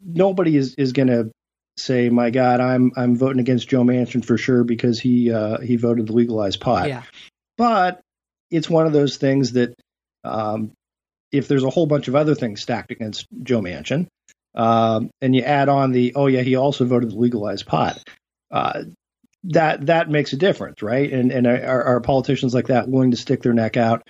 [0.05, 1.31] nobody is, is going to
[1.77, 5.77] say, "My God, I'm I'm voting against Joe Manchin for sure because he uh, he
[5.77, 7.03] voted to legalize pot." Yeah.
[7.59, 8.01] But
[8.51, 9.75] it's one of those things that
[10.25, 10.73] um,
[11.33, 14.07] if there's a whole bunch of other things stacked against Joe Manchin,
[14.55, 18.03] um, and you add on the oh yeah he also voted to legalize pot,
[18.51, 18.83] uh,
[19.45, 21.11] that that makes a difference, right?
[21.13, 24.07] And and are, are, politicians like that willing to stick their neck out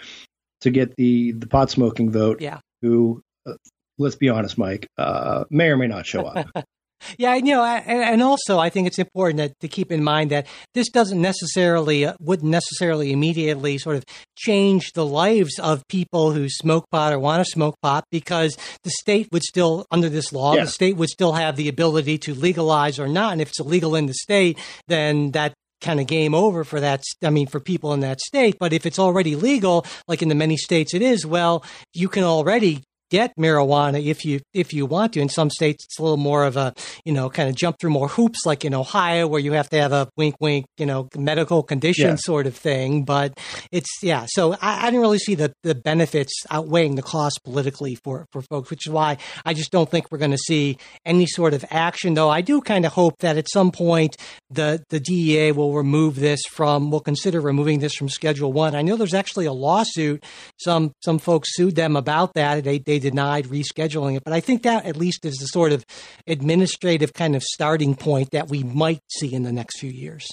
[0.62, 2.40] to get the the pot smoking vote?
[2.40, 2.60] Yeah.
[2.82, 3.54] Who, uh,
[3.98, 6.48] let's be honest, Mike, uh, may or may not show up.
[7.18, 10.88] Yeah, you know, and also I think it's important to keep in mind that this
[10.88, 14.05] doesn't necessarily uh, wouldn't necessarily immediately sort of
[14.36, 18.90] change the lives of people who smoke pot or want to smoke pot because the
[18.90, 20.64] state would still under this law yeah.
[20.64, 23.94] the state would still have the ability to legalize or not, and if it's illegal
[23.94, 27.03] in the state, then that kind of game over for that.
[27.22, 28.57] I mean, for people in that state.
[28.59, 32.24] But if it's already legal, like in the many states it is, well, you can
[32.24, 35.20] already get marijuana if you if you want to.
[35.20, 36.72] In some states, it's a little more of a
[37.04, 39.80] you know kind of jump through more hoops, like in Ohio, where you have to
[39.80, 42.14] have a wink wink you know medical condition yeah.
[42.16, 43.04] sort of thing.
[43.04, 43.38] But
[43.72, 44.26] it's yeah.
[44.28, 48.42] So I, I didn't really see the the benefits outweighing the cost politically for for
[48.42, 51.64] folks, which is why I just don't think we're going to see any sort of
[51.70, 52.14] action.
[52.14, 54.16] Though I do kind of hope that at some point
[54.48, 58.74] the the DEA will remove this from will consider removing this from Schedule One.
[58.74, 60.24] I know there's actually a lawsuit.
[60.58, 62.62] Some some folks sued them about that.
[62.62, 64.22] They they denied rescheduling it.
[64.24, 65.84] But I think that at least is the sort of
[66.26, 70.26] administrative kind of starting point that we might see in the next few years.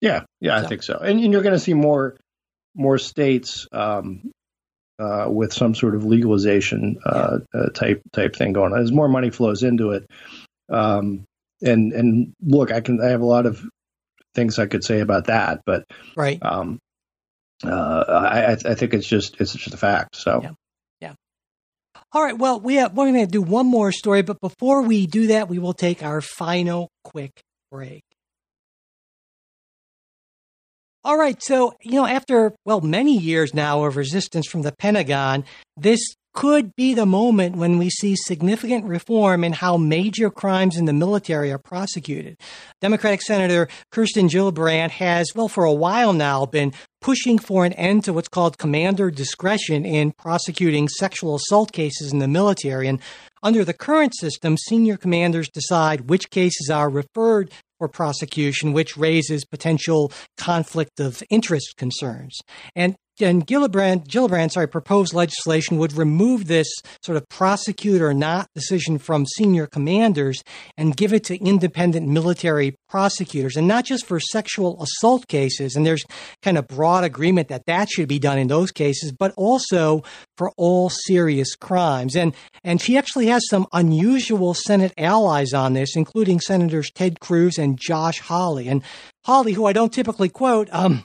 [0.00, 0.98] Yeah, yeah, So- I think so.
[0.98, 2.16] And, and you're going to see more
[2.74, 4.30] more states um,
[4.98, 8.80] uh, with some sort of legalization uh, uh, type type thing going on.
[8.80, 10.06] As more money flows into it,
[10.70, 11.24] um,
[11.62, 13.62] and and look, I can I have a lot of
[14.34, 15.84] things I could say about that, but
[16.16, 16.38] Right.
[16.42, 16.78] um,
[17.64, 20.16] uh, I I I think it's just it's just a fact.
[20.16, 20.50] So Yeah.
[22.14, 22.36] All right.
[22.36, 25.48] Well, we have, we're going to do one more story, but before we do that,
[25.48, 27.40] we will take our final quick
[27.70, 28.02] break.
[31.04, 31.42] All right.
[31.42, 35.44] So, you know, after, well, many years now of resistance from the Pentagon,
[35.76, 36.00] this
[36.32, 40.92] could be the moment when we see significant reform in how major crimes in the
[40.92, 42.36] military are prosecuted.
[42.80, 48.04] Democratic Senator Kirsten Gillibrand has, well, for a while now, been pushing for an end
[48.04, 52.88] to what's called commander discretion in prosecuting sexual assault cases in the military.
[52.88, 53.00] And
[53.42, 59.44] under the current system, senior commanders decide which cases are referred for prosecution, which raises
[59.44, 62.38] potential conflict of interest concerns.
[62.76, 66.68] And and Gillibrand, Gillibrand, sorry, proposed legislation would remove this
[67.02, 70.42] sort of prosecute or not decision from senior commanders
[70.76, 75.76] and give it to independent military prosecutors, and not just for sexual assault cases.
[75.76, 76.04] And there's
[76.42, 80.02] kind of broad agreement that that should be done in those cases, but also
[80.36, 82.16] for all serious crimes.
[82.16, 82.34] And
[82.64, 87.78] and she actually has some unusual Senate allies on this, including Senators Ted Cruz and
[87.78, 88.68] Josh Hawley.
[88.68, 88.82] And
[89.24, 91.04] Hawley, who I don't typically quote, um,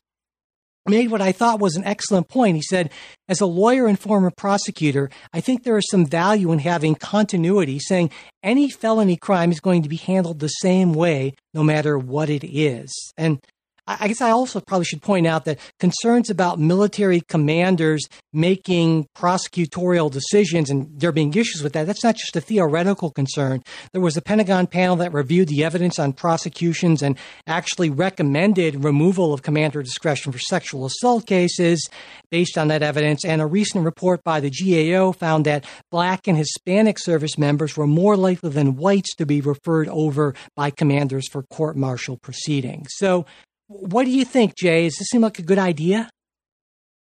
[0.88, 2.56] made what I thought was an excellent point.
[2.56, 2.92] He said,
[3.28, 7.80] as a lawyer and former prosecutor, I think there is some value in having continuity,
[7.80, 8.12] saying
[8.44, 12.44] any felony crime is going to be handled the same way, no matter what it
[12.44, 12.92] is.
[13.18, 13.40] And
[13.88, 20.12] I guess I also probably should point out that concerns about military commanders making prosecutorial
[20.12, 23.64] decisions and there being issues with that, that's not just a theoretical concern.
[23.94, 27.18] There was a Pentagon panel that reviewed the evidence on prosecutions and
[27.48, 31.88] actually recommended removal of commander discretion for sexual assault cases
[32.30, 33.24] based on that evidence.
[33.24, 37.88] And a recent report by the GAO found that black and Hispanic service members were
[37.88, 42.90] more likely than whites to be referred over by commanders for court martial proceedings.
[42.92, 43.26] So,
[43.68, 44.84] what do you think, Jay?
[44.86, 46.10] Does this seem like a good idea?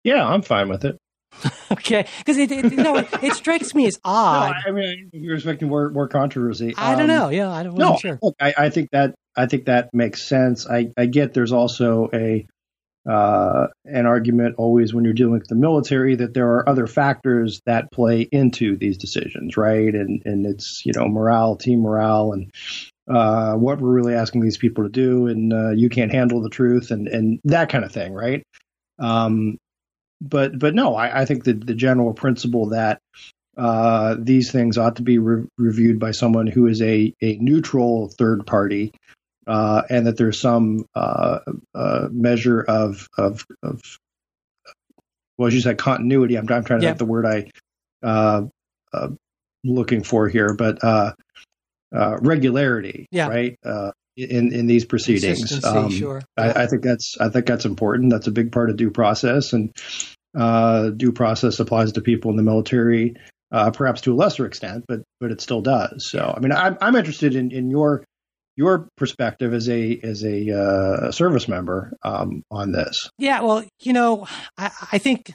[0.04, 0.96] yeah, I'm fine with it.
[1.72, 4.54] Okay, because it, it, you know, it, it strikes me as No, odd.
[4.66, 6.74] I mean, you're expecting more more controversy.
[6.76, 7.28] I don't Um, know.
[7.28, 7.74] Yeah, I don't.
[7.74, 8.18] No, sure.
[8.22, 10.68] look, I, I think that I think that makes sense.
[10.68, 12.46] I, I get there's also a
[13.09, 17.61] uh, an argument always when you're dealing with the military that there are other factors
[17.66, 19.92] that play into these decisions, right?
[19.94, 22.52] And and it's you know morale, team morale, and
[23.09, 26.50] uh, what we're really asking these people to do, and uh, you can't handle the
[26.50, 28.42] truth, and and that kind of thing, right?
[28.98, 29.59] Um,
[30.20, 32.98] but but no, I, I think that the general principle that
[33.57, 38.09] uh, these things ought to be re- reviewed by someone who is a, a neutral
[38.18, 38.92] third party,
[39.46, 41.38] uh, and that there's some uh,
[41.74, 43.80] uh, measure of, of of
[45.38, 46.36] well, as you said, continuity.
[46.36, 46.90] I'm, I'm trying to Yeah.
[46.90, 47.50] think the word I
[48.02, 48.42] uh,
[48.92, 49.09] uh,
[49.64, 51.12] looking for here, but uh,
[51.97, 53.28] uh, regularity, Yeah.
[53.28, 53.57] right?
[53.64, 56.22] Uh, in in these proceedings, Um, sure.
[56.38, 58.11] I, I think that's I think that's important.
[58.11, 59.70] That's a big part of due process, and
[60.34, 63.16] uh, due process applies to people in the military,
[63.53, 66.09] uh, perhaps to a lesser extent, but but it still does.
[66.11, 68.05] So, I mean, I'm I'm interested in, in your
[68.57, 73.11] your perspective as a as a uh, service member um, on this.
[73.18, 74.26] Yeah, well, you know,
[74.57, 75.30] I, I think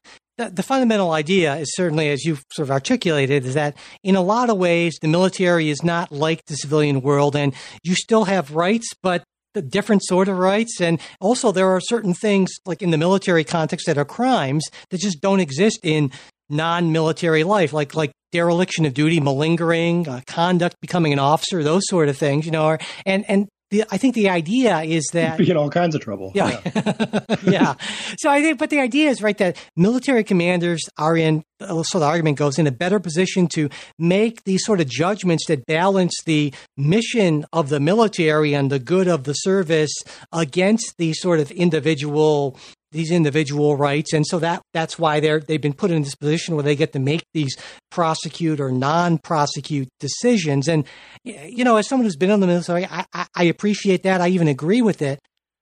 [0.50, 4.50] the, fundamental idea is certainly, as you've sort of articulated, is that in a lot
[4.50, 8.88] of ways, the military is not like the civilian world, and you still have rights,
[9.04, 9.24] but
[9.54, 10.80] the different sort of rights.
[10.80, 15.00] And also, there are certain things, like in the military context, that are crimes that
[15.00, 16.12] just don't exist in
[16.50, 22.10] non-military life, like like dereliction of duty, malingering, uh, conduct, becoming an officer, those sort
[22.10, 22.46] of things.
[22.46, 25.70] You know, are, and and the, I think the idea is that You get all
[25.70, 26.32] kinds of trouble.
[26.36, 26.60] yeah.
[27.44, 27.76] yeah.
[28.18, 32.06] So I think, but the idea is right that military commanders are in, so the
[32.06, 36.54] argument goes, in a better position to make these sort of judgments that balance the
[36.78, 39.94] mission of the military and the good of the service
[40.34, 42.58] against these sort of individual
[42.92, 44.14] these individual rights.
[44.14, 46.94] And so that that's why they're they've been put in this position where they get
[46.94, 47.56] to make these
[47.90, 50.68] prosecute or non-prosecute decisions.
[50.68, 50.86] And
[51.24, 54.22] you know as someone who's been in the military I, I, I appreciate that.
[54.22, 55.20] I even agree with it.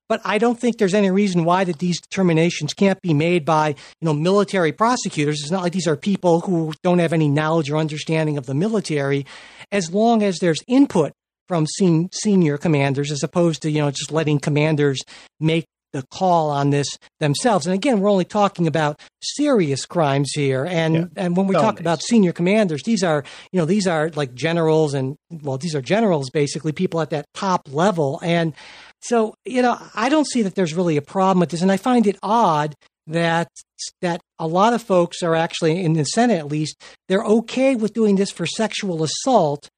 [0.07, 3.69] But I don't think there's any reason why that these determinations can't be made by
[3.69, 5.39] you know military prosecutors.
[5.41, 8.55] It's not like these are people who don't have any knowledge or understanding of the
[8.55, 9.27] military,
[9.71, 11.13] as long as there's input
[11.47, 14.99] from sen- senior commanders, as opposed to you know just letting commanders
[15.39, 16.87] make the call on this
[17.19, 17.65] themselves.
[17.65, 20.65] And again, we're only talking about serious crimes here.
[20.65, 21.05] And Yeah.
[21.15, 24.93] and when we talk about senior commanders, these are you know these are like generals
[24.93, 28.53] and well these are generals basically people at that top level and
[29.01, 31.77] so you know, I don't see that there's really a problem with this, and I
[31.77, 32.75] find it odd
[33.07, 33.47] that
[34.01, 37.93] that a lot of folks are actually in the Senate, at least, they're okay with
[37.93, 39.69] doing this for sexual assault,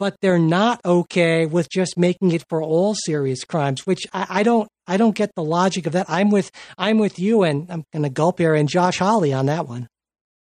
[0.00, 3.86] but they're not okay with just making it for all serious crimes.
[3.86, 6.06] Which I, I don't, I don't get the logic of that.
[6.08, 9.68] I'm with, I'm with you, and I'm to gulp here, and Josh Hawley on that
[9.68, 9.86] one.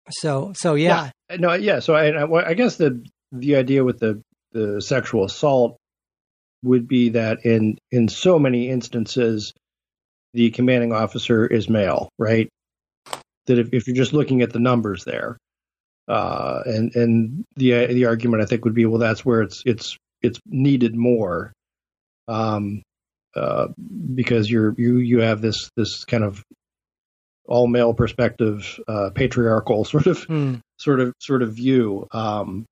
[0.09, 1.35] So, so yeah, yeah.
[1.37, 1.79] no, yeah.
[1.79, 4.21] So I, I guess the the idea with the
[4.53, 5.77] the sexual assault
[6.63, 9.53] would be that in in so many instances
[10.33, 12.49] the commanding officer is male, right?
[13.45, 15.37] That if, if you're just looking at the numbers there,
[16.07, 19.97] uh, and and the the argument I think would be, well, that's where it's it's
[20.21, 21.53] it's needed more,
[22.27, 22.81] um,
[23.35, 23.67] uh,
[24.13, 26.43] because you're you you have this this kind of
[27.45, 30.59] all male perspective, uh, patriarchal sort of mm.
[30.77, 32.07] sort of sort of view.
[32.11, 32.65] Um,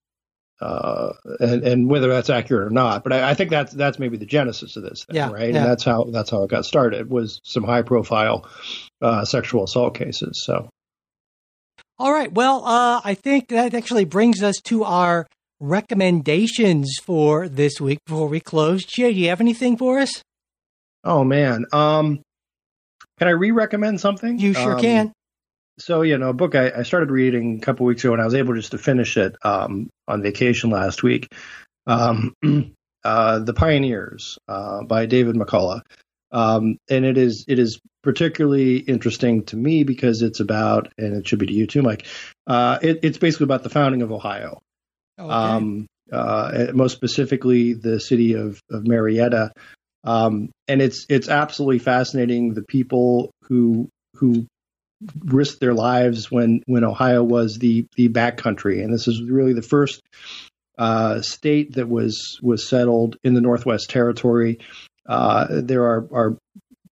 [0.62, 3.04] uh, and, and whether that's accurate or not.
[3.04, 5.52] But I, I, think that's that's maybe the genesis of this thing, yeah, right?
[5.52, 5.62] Yeah.
[5.62, 8.48] And that's how that's how it got started was some high profile
[9.02, 10.44] uh, sexual assault cases.
[10.46, 10.70] So,
[12.02, 15.28] all right, well, uh, I think that actually brings us to our
[15.60, 18.84] recommendations for this week before we close.
[18.84, 20.24] Jay, do you have anything for us?
[21.04, 22.22] Oh man, um,
[23.20, 24.39] can I re-recommend something?
[24.39, 25.14] You sure um, can
[25.80, 28.26] so you know a book I, I, started reading a couple weeks ago and i
[28.26, 31.34] was able just to finish it um, on vacation last week
[31.88, 32.34] um,
[33.04, 35.82] uh, the pioneers uh, by david mccullough
[36.32, 41.28] um, and it is it is particularly interesting to me because it's about and it
[41.28, 42.06] should be to you too mike
[42.47, 44.60] uh, it, it's basically about the founding of ohio
[45.18, 45.34] oh, okay.
[45.34, 49.52] Um, uh, most specifically the city of, of marietta
[50.04, 54.45] um, and it's it's absolutely fascinating the people who who
[55.20, 59.62] risked their lives when when Ohio was the the backcountry, and this is really the
[59.62, 60.02] first
[60.78, 64.60] uh, state that was was settled in the Northwest Territory.
[65.06, 66.38] Uh, there are are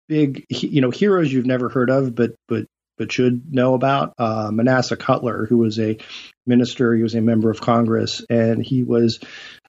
[0.09, 2.65] big you know heroes you've never heard of, but but
[2.97, 5.97] but should know about uh, Manasseh Cutler, who was a
[6.45, 6.93] minister.
[6.93, 9.19] He was a member of Congress, and he was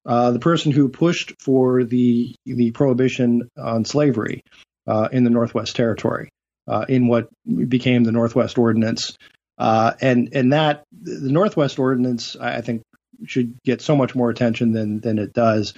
[0.05, 4.43] uh, the person who pushed for the the prohibition on slavery
[4.89, 6.31] uh, in the Northwest Territory
[6.67, 9.17] uh, in what became the Northwest Ordinance.
[9.59, 12.83] Uh, and and that the Northwest Ordinance, I think,
[13.27, 15.75] should get so much more attention than than it does.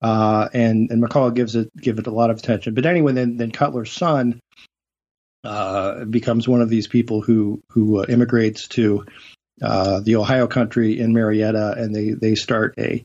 [0.00, 2.74] Uh, and and McCullough gives it give it a lot of attention.
[2.74, 4.40] But anyway, then then Cutler's son
[5.44, 9.06] uh, becomes one of these people who who uh, immigrates to
[9.62, 13.02] uh, the Ohio country in Marietta, and they they start a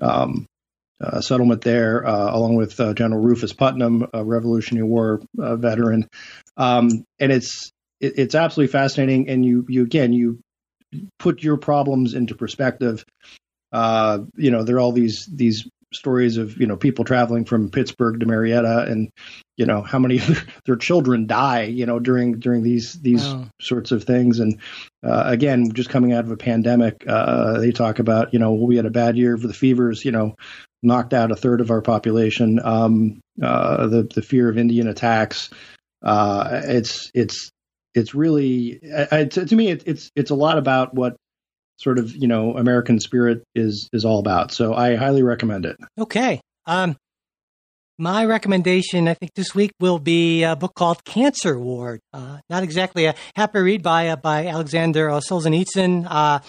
[0.00, 0.46] um,
[1.20, 6.08] settlement there, uh, along with uh, General Rufus Putnam, a Revolutionary War veteran.
[6.56, 7.70] Um, and it's
[8.00, 9.28] it, it's absolutely fascinating.
[9.28, 10.40] And you you again you
[11.18, 13.04] put your problems into perspective.
[13.72, 18.20] You know, there are all these these stories of you know people traveling from Pittsburgh
[18.20, 19.10] to Marietta, and
[19.56, 23.46] you know how many of their children die, you know, during during these these wow.
[23.60, 24.40] sorts of things.
[24.40, 24.58] And
[25.04, 28.76] uh, again, just coming out of a pandemic, uh, they talk about you know we
[28.76, 30.34] had a bad year for the fevers, you know,
[30.82, 32.60] knocked out a third of our population.
[32.62, 35.50] Um, uh, the the fear of Indian attacks.
[36.02, 37.50] Uh, it's it's
[37.94, 41.16] it's really to, to, me it, it's it's a lot about what
[41.76, 44.52] sort of you know American spirit is is all about.
[44.52, 45.76] So I highly recommend it.
[45.98, 46.40] Okay.
[46.66, 46.96] Um,
[47.98, 52.00] my recommendation, I think, this week will be a book called Cancer Ward.
[52.12, 56.06] Uh, not exactly a happy read by uh, by Alexander Solzhenitsyn.
[56.08, 56.40] Uh,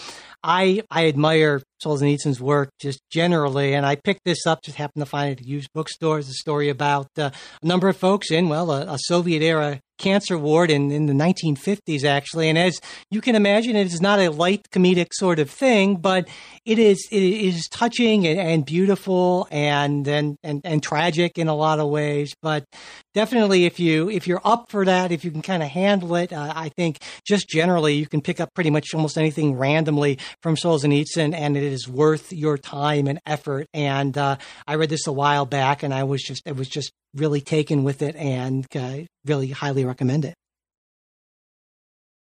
[0.44, 4.62] I I admire Solzhenitsyn's work just generally, and I picked this up.
[4.64, 6.30] Just happened to find it at a used bookstores.
[6.30, 10.38] A story about uh, a number of folks in well a, a Soviet era cancer
[10.38, 12.50] ward in, in the 1950s, actually.
[12.50, 12.80] And as
[13.12, 16.28] you can imagine, it is not a light comedic sort of thing, but
[16.66, 21.56] it is it is touching and, and beautiful and, and and and tragic in a
[21.56, 22.34] lot of ways.
[22.42, 22.66] But
[23.14, 26.34] definitely, if you if you're up for that, if you can kind of handle it,
[26.34, 30.56] uh, I think just generally you can pick up pretty much almost anything randomly from
[30.56, 33.68] Solzhenitsyn, and it is worth your time and effort.
[33.74, 36.94] And uh, I read this a while back, and I was just it was just
[37.14, 40.36] really taken with it and uh, really highly recommend it.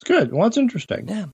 [0.00, 0.32] It's good.
[0.32, 1.08] Well, it's interesting.
[1.08, 1.26] Yeah.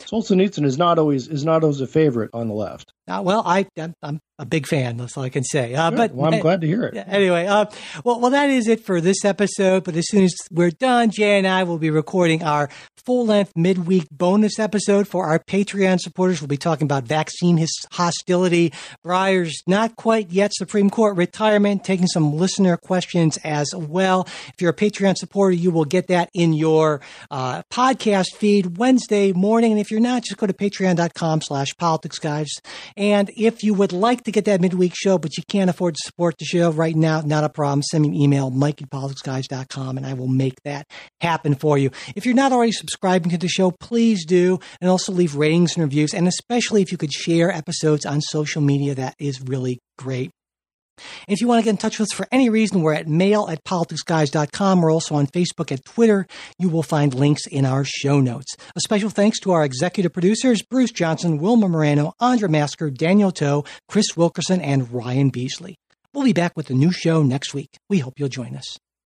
[0.00, 2.92] Solzhenitsyn is not always is not always a favorite on the left.
[3.08, 4.98] Uh, well, I I'm, I'm, a big fan.
[4.98, 5.74] That's all I can say.
[5.74, 6.94] Uh, but well, I'm glad to hear it.
[7.08, 7.66] Anyway, uh,
[8.04, 9.82] well, well, that is it for this episode.
[9.82, 12.68] But as soon as we're done, Jay and I will be recording our
[13.04, 16.40] full length midweek bonus episode for our Patreon supporters.
[16.40, 18.72] We'll be talking about vaccine hostility,
[19.04, 24.28] Breyer's not quite yet Supreme Court retirement, taking some listener questions as well.
[24.48, 27.00] If you're a Patreon supporter, you will get that in your
[27.30, 29.72] uh, podcast feed Wednesday morning.
[29.72, 32.48] And if you're not, just go to patreon.com slash politics guys
[32.98, 36.00] And if you would like to get that midweek show, but you can't afford to
[36.04, 37.80] support the show right now, not a problem.
[37.84, 40.88] Send me an email, mike at politicsguys.com, and I will make that
[41.20, 41.92] happen for you.
[42.16, 44.58] If you're not already subscribing to the show, please do.
[44.80, 46.12] And also leave ratings and reviews.
[46.12, 50.32] And especially if you could share episodes on social media, that is really great.
[51.26, 53.48] If you want to get in touch with us for any reason, we're at mail
[53.50, 54.80] at politicsguys.com.
[54.80, 56.26] We're also on Facebook and Twitter.
[56.58, 58.56] You will find links in our show notes.
[58.76, 63.64] A special thanks to our executive producers, Bruce Johnson, Wilma Morano, Andra Masker, Daniel Toe,
[63.88, 65.76] Chris Wilkerson, and Ryan Beasley.
[66.14, 67.78] We'll be back with a new show next week.
[67.88, 68.78] We hope you'll join us.